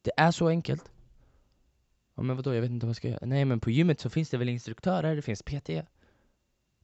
Det 0.03 0.13
är 0.17 0.31
så 0.31 0.49
enkelt. 0.49 0.92
Ja 2.15 2.23
men 2.23 2.37
vadå, 2.37 2.55
jag 2.55 2.61
vet 2.63 2.71
inte 2.71 2.87
vad 2.87 2.91
jag 2.91 2.97
ska 2.97 3.09
göra. 3.09 3.27
Nej 3.27 3.45
men 3.45 3.61
på 3.61 3.71
gymmet 3.71 4.01
så 4.01 4.11
finns 4.11 4.31
det 4.31 4.39
väl 4.39 4.49
instruktörer, 4.49 5.17
det 5.17 5.23
finns 5.23 5.43
PT. 5.43 5.71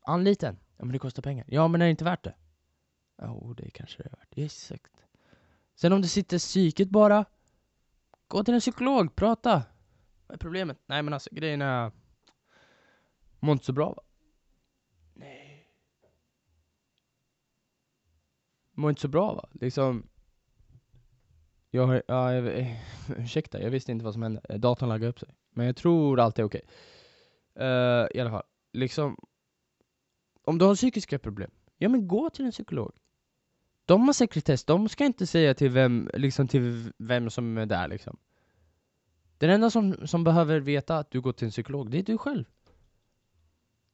Anliten? 0.03 0.59
Ja 0.77 0.85
men 0.85 0.93
det 0.93 0.99
kostar 0.99 1.23
pengar. 1.23 1.45
Ja 1.49 1.69
men 1.69 1.83
är 1.83 1.87
det 1.87 1.91
inte 1.91 2.05
värt 2.05 2.25
det? 2.25 2.35
Jo, 3.23 3.29
oh, 3.29 3.55
det 3.55 3.71
kanske 3.71 4.03
det 4.03 4.09
är 4.09 4.11
värt. 4.11 4.29
Exakt. 4.37 5.05
Sen 5.75 5.93
om 5.93 6.03
det 6.03 6.09
sitter 6.09 6.38
psyket 6.38 6.88
bara, 6.91 7.25
gå 8.29 8.45
till 8.45 8.55
en 8.55 8.61
psykolog, 8.61 9.17
prata. 9.17 9.62
Vad 10.27 10.35
är 10.35 10.38
problemet? 10.38 10.79
Nej 10.87 11.03
men 11.03 11.14
alltså 11.14 11.31
grejen 11.33 11.62
är, 11.62 11.93
mår 13.41 13.53
inte 13.53 13.64
så 13.64 13.73
bra 13.73 13.93
va? 13.93 14.03
Nej. 15.14 15.69
Mår 18.73 18.91
inte 18.91 19.03
så 19.03 19.09
bra 19.09 19.35
va? 19.35 19.49
Liksom, 19.53 20.09
jag 21.70 21.87
har, 21.87 22.02
ja, 22.09 22.35
jag, 22.35 22.59
eh, 22.59 22.76
ursäkta, 23.18 23.62
jag 23.62 23.70
visste 23.70 23.92
inte 23.92 24.04
vad 24.04 24.12
som 24.12 24.22
hände. 24.22 24.40
Eh, 24.48 24.59
Datorn 24.59 24.88
laggade 24.88 25.11
upp 25.11 25.18
sig. 25.18 25.28
Men 25.50 25.66
jag 25.66 25.76
tror 25.76 26.20
allt 26.20 26.38
är 26.38 26.44
okej. 26.44 26.62
Uh, 27.61 28.07
I 28.14 28.20
alla 28.20 28.31
fall, 28.31 28.42
liksom. 28.72 29.16
Om 30.44 30.59
du 30.59 30.64
har 30.64 30.74
psykiska 30.74 31.18
problem, 31.18 31.50
ja 31.78 31.88
men 31.88 32.09
gå 32.09 32.31
till 32.31 32.44
en 32.44 32.50
psykolog. 32.50 32.92
De 33.85 34.07
har 34.07 34.12
sekretess, 34.12 34.64
de 34.64 34.88
ska 34.88 35.04
inte 35.04 35.26
säga 35.26 35.54
till 35.54 35.70
vem, 35.70 36.11
liksom 36.14 36.48
till 36.48 36.92
vem 36.98 37.31
som 37.31 37.59
är 37.59 37.66
där 37.66 37.88
liksom. 37.88 38.18
Den 39.38 39.50
enda 39.50 39.70
som, 39.70 40.07
som 40.07 40.24
behöver 40.24 40.61
veta 40.61 40.98
att 40.98 41.11
du 41.11 41.20
går 41.20 41.33
till 41.33 41.44
en 41.44 41.50
psykolog, 41.50 41.90
det 41.90 41.98
är 41.98 42.02
du 42.02 42.18
själv. 42.18 42.44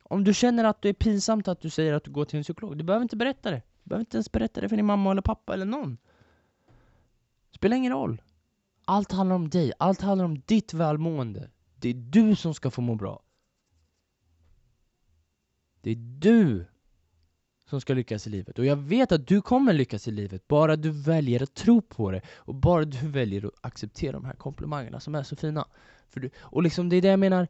Om 0.03 0.25
du 0.25 0.35
känner 0.35 0.65
att 0.65 0.83
det 0.83 0.89
är 0.89 0.93
pinsamt 0.93 1.49
att 1.49 1.61
du 1.61 1.71
säger 1.71 1.93
att 1.93 2.05
du 2.05 2.11
går 2.11 2.25
till 2.25 2.37
en 2.37 2.43
psykolog, 2.43 2.79
du 2.79 2.85
behöver 2.85 3.03
inte 3.03 3.17
berätta 3.17 3.51
det. 3.51 3.63
Du 3.83 3.89
behöver 3.89 4.01
inte 4.01 4.17
ens 4.17 4.33
berätta 4.33 4.61
det 4.61 4.69
för 4.69 4.77
din 4.77 4.87
mamma 4.87 5.11
eller 5.11 5.23
pappa 5.23 5.55
eller 5.55 5.67
någon. 5.67 5.99
Spelar 7.65 7.77
ingen 7.77 7.93
roll. 7.93 8.23
Allt 8.85 9.13
handlar 9.13 9.37
om 9.37 9.49
dig, 9.49 9.73
allt 9.79 10.01
handlar 10.01 10.25
om 10.25 10.43
ditt 10.47 10.75
välmående. 10.75 11.51
Det 11.77 11.89
är 11.89 11.95
du 11.95 12.37
som 12.37 12.55
ska 12.55 12.71
få 12.71 12.81
må 12.81 12.95
bra. 12.95 13.23
Det 15.81 15.91
är 15.91 15.97
du 15.97 16.67
som 17.67 17.81
ska 17.81 17.95
lyckas 17.95 18.27
i 18.27 18.31
livet. 18.31 18.59
Och 18.59 18.65
jag 18.65 18.77
vet 18.77 19.13
att 19.13 19.27
du 19.27 19.43
kommer 19.43 19.73
lyckas 19.73 20.09
i 20.09 20.11
livet, 20.11 20.49
bara 20.49 20.77
du 20.77 20.91
väljer 20.91 21.43
att 21.43 21.55
tro 21.55 21.83
på 21.83 22.11
det. 22.11 22.21
Och 22.35 22.55
bara 22.55 22.85
du 22.85 23.09
väljer 23.09 23.47
att 23.47 23.53
acceptera 23.61 24.13
de 24.13 24.25
här 24.25 24.35
komplimangerna 24.35 25.01
som 25.01 25.15
är 25.15 25.23
så 25.23 25.37
fina. 25.37 25.69
För 26.09 26.21
du, 26.21 26.31
och 26.39 26.63
liksom 26.63 26.89
det 26.89 26.97
är 26.97 27.03
det 27.03 27.09
jag 27.09 27.21
menar, 27.21 27.49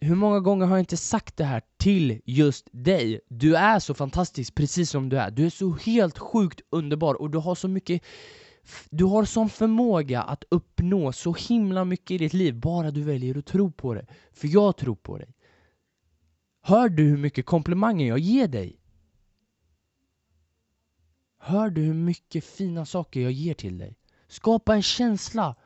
hur 0.00 0.14
många 0.14 0.40
gånger 0.40 0.66
har 0.66 0.76
jag 0.76 0.82
inte 0.82 0.96
sagt 0.96 1.36
det 1.36 1.44
här 1.44 1.62
till 1.76 2.20
just 2.24 2.68
dig? 2.72 3.20
Du 3.28 3.56
är 3.56 3.78
så 3.78 3.94
fantastisk 3.94 4.54
precis 4.54 4.90
som 4.90 5.08
du 5.08 5.18
är. 5.18 5.30
Du 5.30 5.46
är 5.46 5.50
så 5.50 5.72
helt 5.72 6.18
sjukt 6.18 6.60
underbar 6.70 7.14
och 7.14 7.30
du 7.30 7.38
har 7.38 7.54
så 7.54 7.68
mycket 7.68 8.02
du 8.90 9.04
har 9.04 9.24
sån 9.24 9.48
förmåga 9.48 10.22
att 10.22 10.44
uppnå 10.48 11.12
så 11.12 11.34
himla 11.34 11.84
mycket 11.84 12.10
i 12.10 12.18
ditt 12.18 12.32
liv, 12.32 12.60
bara 12.60 12.90
du 12.90 13.02
väljer 13.02 13.38
att 13.38 13.46
tro 13.46 13.70
på 13.70 13.94
det. 13.94 14.06
För 14.32 14.48
jag 14.48 14.76
tror 14.76 14.94
på 14.94 15.18
dig. 15.18 15.34
Hör 16.60 16.88
du 16.88 17.02
hur 17.02 17.16
mycket 17.16 17.46
komplimanger 17.46 18.06
jag 18.06 18.18
ger 18.18 18.48
dig? 18.48 18.80
Hör 21.38 21.70
du 21.70 21.80
hur 21.80 21.94
mycket 21.94 22.44
fina 22.44 22.86
saker 22.86 23.20
jag 23.20 23.32
ger 23.32 23.54
till 23.54 23.78
dig? 23.78 23.96
Skapa 24.28 24.74
en 24.74 24.82
känsla. 24.82 25.56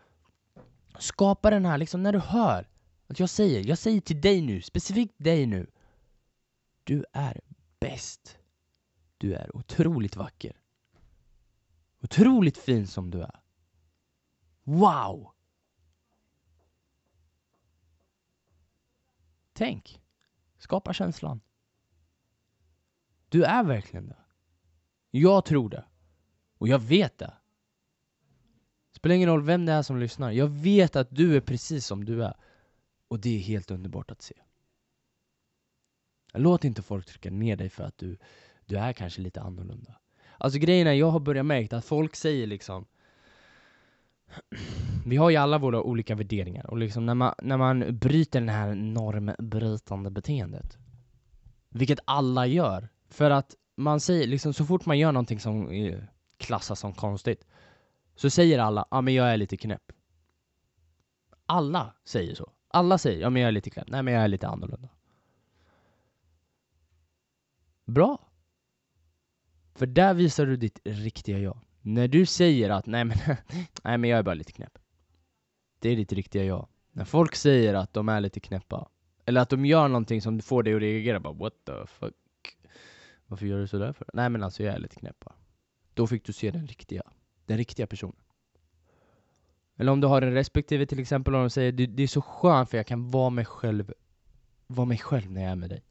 Skapa 0.98 1.50
den 1.50 1.64
här, 1.64 1.78
liksom 1.78 2.02
när 2.02 2.12
du 2.12 2.18
hör 2.18 2.68
att 3.06 3.20
jag 3.20 3.28
säger, 3.28 3.68
jag 3.68 3.78
säger 3.78 4.00
till 4.00 4.20
dig 4.20 4.40
nu, 4.40 4.62
specifikt 4.62 5.14
dig 5.18 5.46
nu. 5.46 5.66
Du 6.84 7.04
är 7.12 7.40
bäst. 7.80 8.38
Du 9.18 9.34
är 9.34 9.56
otroligt 9.56 10.16
vacker. 10.16 10.59
Otroligt 12.02 12.58
fin 12.58 12.86
som 12.86 13.10
du 13.10 13.22
är. 13.22 13.40
Wow! 14.62 15.32
Tänk. 19.52 20.02
Skapa 20.58 20.92
känslan. 20.92 21.40
Du 23.28 23.44
är 23.44 23.64
verkligen 23.64 24.06
det. 24.06 24.16
Jag 25.10 25.44
tror 25.44 25.68
det. 25.68 25.84
Och 26.58 26.68
jag 26.68 26.78
vet 26.78 27.18
det. 27.18 27.34
Spelar 28.92 29.14
ingen 29.14 29.28
roll 29.28 29.42
vem 29.42 29.66
det 29.66 29.72
är 29.72 29.82
som 29.82 29.98
lyssnar. 29.98 30.30
Jag 30.30 30.48
vet 30.48 30.96
att 30.96 31.08
du 31.10 31.36
är 31.36 31.40
precis 31.40 31.86
som 31.86 32.04
du 32.04 32.24
är. 32.24 32.34
Och 33.08 33.20
det 33.20 33.36
är 33.36 33.40
helt 33.40 33.70
underbart 33.70 34.10
att 34.10 34.22
se. 34.22 34.34
Låt 36.32 36.64
inte 36.64 36.82
folk 36.82 37.06
trycka 37.06 37.30
ner 37.30 37.56
dig 37.56 37.68
för 37.68 37.84
att 37.84 37.98
du, 37.98 38.18
du 38.66 38.78
är 38.78 38.92
kanske 38.92 39.20
lite 39.20 39.40
annorlunda. 39.40 40.00
Alltså 40.40 40.58
grejen 40.58 40.86
är, 40.86 40.92
jag 40.92 41.10
har 41.10 41.20
börjat 41.20 41.46
märka 41.46 41.76
att 41.76 41.84
folk 41.84 42.16
säger 42.16 42.46
liksom 42.46 42.86
vi 45.06 45.16
har 45.16 45.30
ju 45.30 45.36
alla 45.36 45.58
våra 45.58 45.82
olika 45.82 46.14
värderingar 46.14 46.70
och 46.70 46.78
liksom 46.78 47.06
när 47.06 47.14
man, 47.14 47.34
när 47.42 47.56
man 47.56 47.98
bryter 47.98 48.40
det 48.40 48.52
här 48.52 48.74
normbrytande 48.74 50.10
beteendet 50.10 50.78
Vilket 51.68 51.98
alla 52.04 52.46
gör, 52.46 52.88
för 53.08 53.30
att 53.30 53.54
man 53.76 54.00
säger 54.00 54.26
liksom 54.26 54.52
så 54.52 54.64
fort 54.64 54.86
man 54.86 54.98
gör 54.98 55.12
någonting 55.12 55.40
som 55.40 55.70
eh, 55.70 55.98
klassas 56.36 56.80
som 56.80 56.92
konstigt 56.92 57.46
Så 58.14 58.30
säger 58.30 58.58
alla, 58.58 58.80
ja 58.90 58.96
ah, 58.96 59.00
men 59.00 59.14
jag 59.14 59.32
är 59.32 59.36
lite 59.36 59.56
knäpp. 59.56 59.92
Alla 61.46 61.94
säger 62.04 62.34
så, 62.34 62.50
alla 62.68 62.98
säger, 62.98 63.20
ja 63.20 63.30
men 63.30 63.42
jag 63.42 63.48
är 63.48 63.52
lite 63.52 63.70
knäpp, 63.70 63.88
nej 63.88 64.02
men 64.02 64.14
jag 64.14 64.22
är 64.24 64.28
lite 64.28 64.48
annorlunda. 64.48 64.88
Bra! 67.84 68.29
För 69.80 69.86
där 69.86 70.14
visar 70.14 70.46
du 70.46 70.56
ditt 70.56 70.80
riktiga 70.84 71.38
jag. 71.38 71.58
När 71.80 72.08
du 72.08 72.26
säger 72.26 72.70
att 72.70 72.86
nej 72.86 73.04
men, 73.04 73.16
nej 73.84 73.98
men 73.98 74.10
jag 74.10 74.18
är 74.18 74.22
bara 74.22 74.34
lite 74.34 74.52
knäpp. 74.52 74.78
Det 75.78 75.88
är 75.88 75.96
ditt 75.96 76.12
riktiga 76.12 76.44
jag. 76.44 76.68
När 76.92 77.04
folk 77.04 77.34
säger 77.34 77.74
att 77.74 77.92
de 77.92 78.08
är 78.08 78.20
lite 78.20 78.40
knäppa, 78.40 78.88
eller 79.24 79.40
att 79.40 79.48
de 79.48 79.66
gör 79.66 79.88
någonting 79.88 80.22
som 80.22 80.40
får 80.40 80.62
dig 80.62 80.74
att 80.74 80.80
reagera 80.80 81.20
bara 81.20 81.32
what 81.32 81.52
the 81.66 81.86
fuck. 81.86 82.14
Varför 83.26 83.46
gör 83.46 83.58
du 83.58 83.66
sådär 83.66 83.92
för? 83.92 84.06
Nej 84.12 84.30
men 84.30 84.42
alltså 84.42 84.62
jag 84.62 84.74
är 84.74 84.78
lite 84.78 84.96
knäppa. 84.96 85.34
Då 85.94 86.06
fick 86.06 86.24
du 86.24 86.32
se 86.32 86.50
den 86.50 86.66
riktiga, 86.66 87.02
den 87.46 87.58
riktiga 87.58 87.86
personen. 87.86 88.22
Eller 89.76 89.92
om 89.92 90.00
du 90.00 90.06
har 90.06 90.22
en 90.22 90.32
respektive 90.32 90.86
till 90.86 91.00
exempel 91.00 91.34
och 91.34 91.40
de 91.40 91.50
säger 91.50 91.72
det, 91.72 91.86
det 91.86 92.02
är 92.02 92.06
så 92.06 92.22
skönt 92.22 92.70
för 92.70 92.76
jag 92.76 92.86
kan 92.86 93.10
vara 93.10 93.30
mig 93.30 93.44
själv, 93.44 93.92
vara 94.66 94.86
mig 94.86 94.98
själv 94.98 95.30
när 95.30 95.42
jag 95.42 95.50
är 95.50 95.56
med 95.56 95.70
dig. 95.70 95.84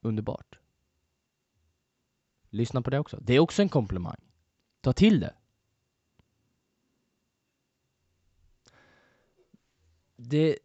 Underbart. 0.00 0.60
Lyssna 2.50 2.82
på 2.82 2.90
det 2.90 2.98
också. 2.98 3.18
Det 3.20 3.34
är 3.34 3.40
också 3.40 3.62
en 3.62 3.68
komplimang. 3.68 4.20
Ta 4.80 4.92
till 4.92 5.20
det. 5.20 5.34
Det 10.16 10.58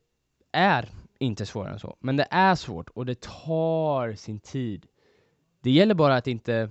är 0.52 0.89
inte 1.19 1.45
svårare 1.45 1.74
än 1.74 1.80
så, 1.80 1.98
men 2.00 2.17
det 2.17 2.28
är 2.32 2.56
svårt 2.56 2.89
och 2.89 3.06
det 3.06 3.21
tar 3.21 4.13
sin 4.13 4.39
tid. 4.39 4.88
Det 5.62 5.71
gäller 5.71 5.95
bara 5.95 6.15
att 6.15 6.28
inte, 6.28 6.69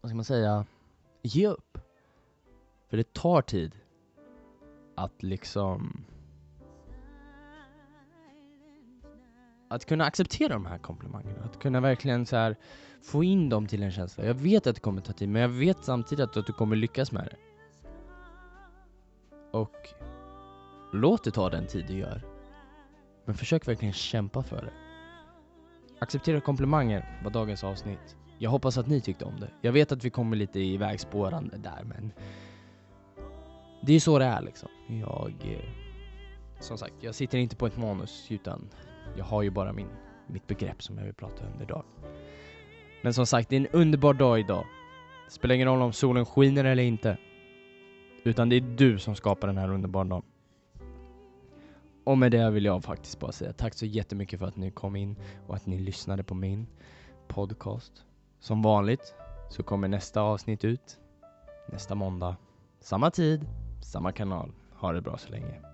vad 0.00 0.10
ska 0.10 0.16
man 0.16 0.24
säga, 0.24 0.66
ge 1.22 1.48
upp. 1.48 1.78
För 2.88 2.96
det 2.96 3.12
tar 3.12 3.42
tid 3.42 3.78
att 4.94 5.22
liksom 5.22 6.04
att 9.68 9.84
kunna 9.84 10.04
acceptera 10.04 10.48
de 10.48 10.66
här 10.66 10.78
komplimangerna, 10.78 11.44
att 11.44 11.58
kunna 11.58 11.80
verkligen 11.80 12.26
så 12.26 12.36
här 12.36 12.56
få 13.02 13.24
in 13.24 13.48
dem 13.48 13.66
till 13.66 13.82
en 13.82 13.92
känsla. 13.92 14.24
Jag 14.24 14.34
vet 14.34 14.66
att 14.66 14.74
det 14.74 14.80
kommer 14.80 15.00
ta 15.00 15.12
tid, 15.12 15.28
men 15.28 15.42
jag 15.42 15.48
vet 15.48 15.84
samtidigt 15.84 16.36
att 16.36 16.46
du 16.46 16.52
kommer 16.52 16.76
lyckas 16.76 17.12
med 17.12 17.24
det. 17.24 17.36
Och 19.50 19.88
låt 20.92 21.24
det 21.24 21.30
ta 21.30 21.50
den 21.50 21.66
tid 21.66 21.84
det 21.88 21.94
gör. 21.94 22.22
Men 23.24 23.34
försök 23.34 23.68
verkligen 23.68 23.94
kämpa 23.94 24.42
för 24.42 24.62
det. 24.62 24.72
Acceptera 25.98 26.40
komplimanger 26.40 27.20
var 27.24 27.30
dagens 27.30 27.64
avsnitt. 27.64 28.16
Jag 28.38 28.50
hoppas 28.50 28.78
att 28.78 28.86
ni 28.86 29.00
tyckte 29.00 29.24
om 29.24 29.40
det. 29.40 29.50
Jag 29.60 29.72
vet 29.72 29.92
att 29.92 30.04
vi 30.04 30.10
kommer 30.10 30.36
lite 30.36 30.60
ivägspårande 30.60 31.56
där, 31.56 31.84
men 31.84 32.12
det 33.82 33.92
är 33.92 34.00
så 34.00 34.18
det 34.18 34.24
är 34.24 34.42
liksom. 34.42 34.68
Jag, 34.86 35.34
eh, 35.44 35.70
som 36.60 36.78
sagt, 36.78 36.94
jag 37.00 37.14
sitter 37.14 37.38
inte 37.38 37.56
på 37.56 37.66
ett 37.66 37.76
manus 37.76 38.26
utan 38.30 38.68
jag 39.18 39.24
har 39.24 39.42
ju 39.42 39.50
bara 39.50 39.72
min, 39.72 39.88
mitt 40.26 40.46
begrepp 40.46 40.82
som 40.82 40.98
jag 40.98 41.04
vill 41.04 41.14
prata 41.14 41.44
om 41.54 41.62
idag. 41.62 41.84
Men 43.02 43.14
som 43.14 43.26
sagt, 43.26 43.48
det 43.48 43.56
är 43.56 43.60
en 43.60 43.66
underbar 43.66 44.14
dag 44.14 44.40
idag. 44.40 44.64
Det 45.26 45.32
spelar 45.32 45.54
ingen 45.54 45.68
roll 45.68 45.82
om 45.82 45.92
solen 45.92 46.26
skiner 46.26 46.64
eller 46.64 46.82
inte. 46.82 47.16
Utan 48.24 48.48
det 48.48 48.56
är 48.56 48.60
du 48.60 48.98
som 48.98 49.14
skapar 49.14 49.48
den 49.48 49.58
här 49.58 49.72
underbara 49.72 50.04
dagen. 50.04 50.22
Och 52.04 52.18
med 52.18 52.32
det 52.32 52.50
vill 52.50 52.64
jag 52.64 52.84
faktiskt 52.84 53.20
bara 53.20 53.32
säga 53.32 53.52
tack 53.52 53.74
så 53.74 53.86
jättemycket 53.86 54.38
för 54.38 54.46
att 54.46 54.56
ni 54.56 54.70
kom 54.70 54.96
in 54.96 55.16
och 55.46 55.54
att 55.54 55.66
ni 55.66 55.78
lyssnade 55.78 56.24
på 56.24 56.34
min 56.34 56.66
podcast. 57.28 58.04
Som 58.40 58.62
vanligt 58.62 59.14
så 59.50 59.62
kommer 59.62 59.88
nästa 59.88 60.20
avsnitt 60.20 60.64
ut 60.64 60.98
nästa 61.72 61.94
måndag. 61.94 62.36
Samma 62.80 63.10
tid, 63.10 63.46
samma 63.82 64.12
kanal. 64.12 64.52
Ha 64.74 64.92
det 64.92 65.00
bra 65.00 65.18
så 65.18 65.30
länge. 65.30 65.67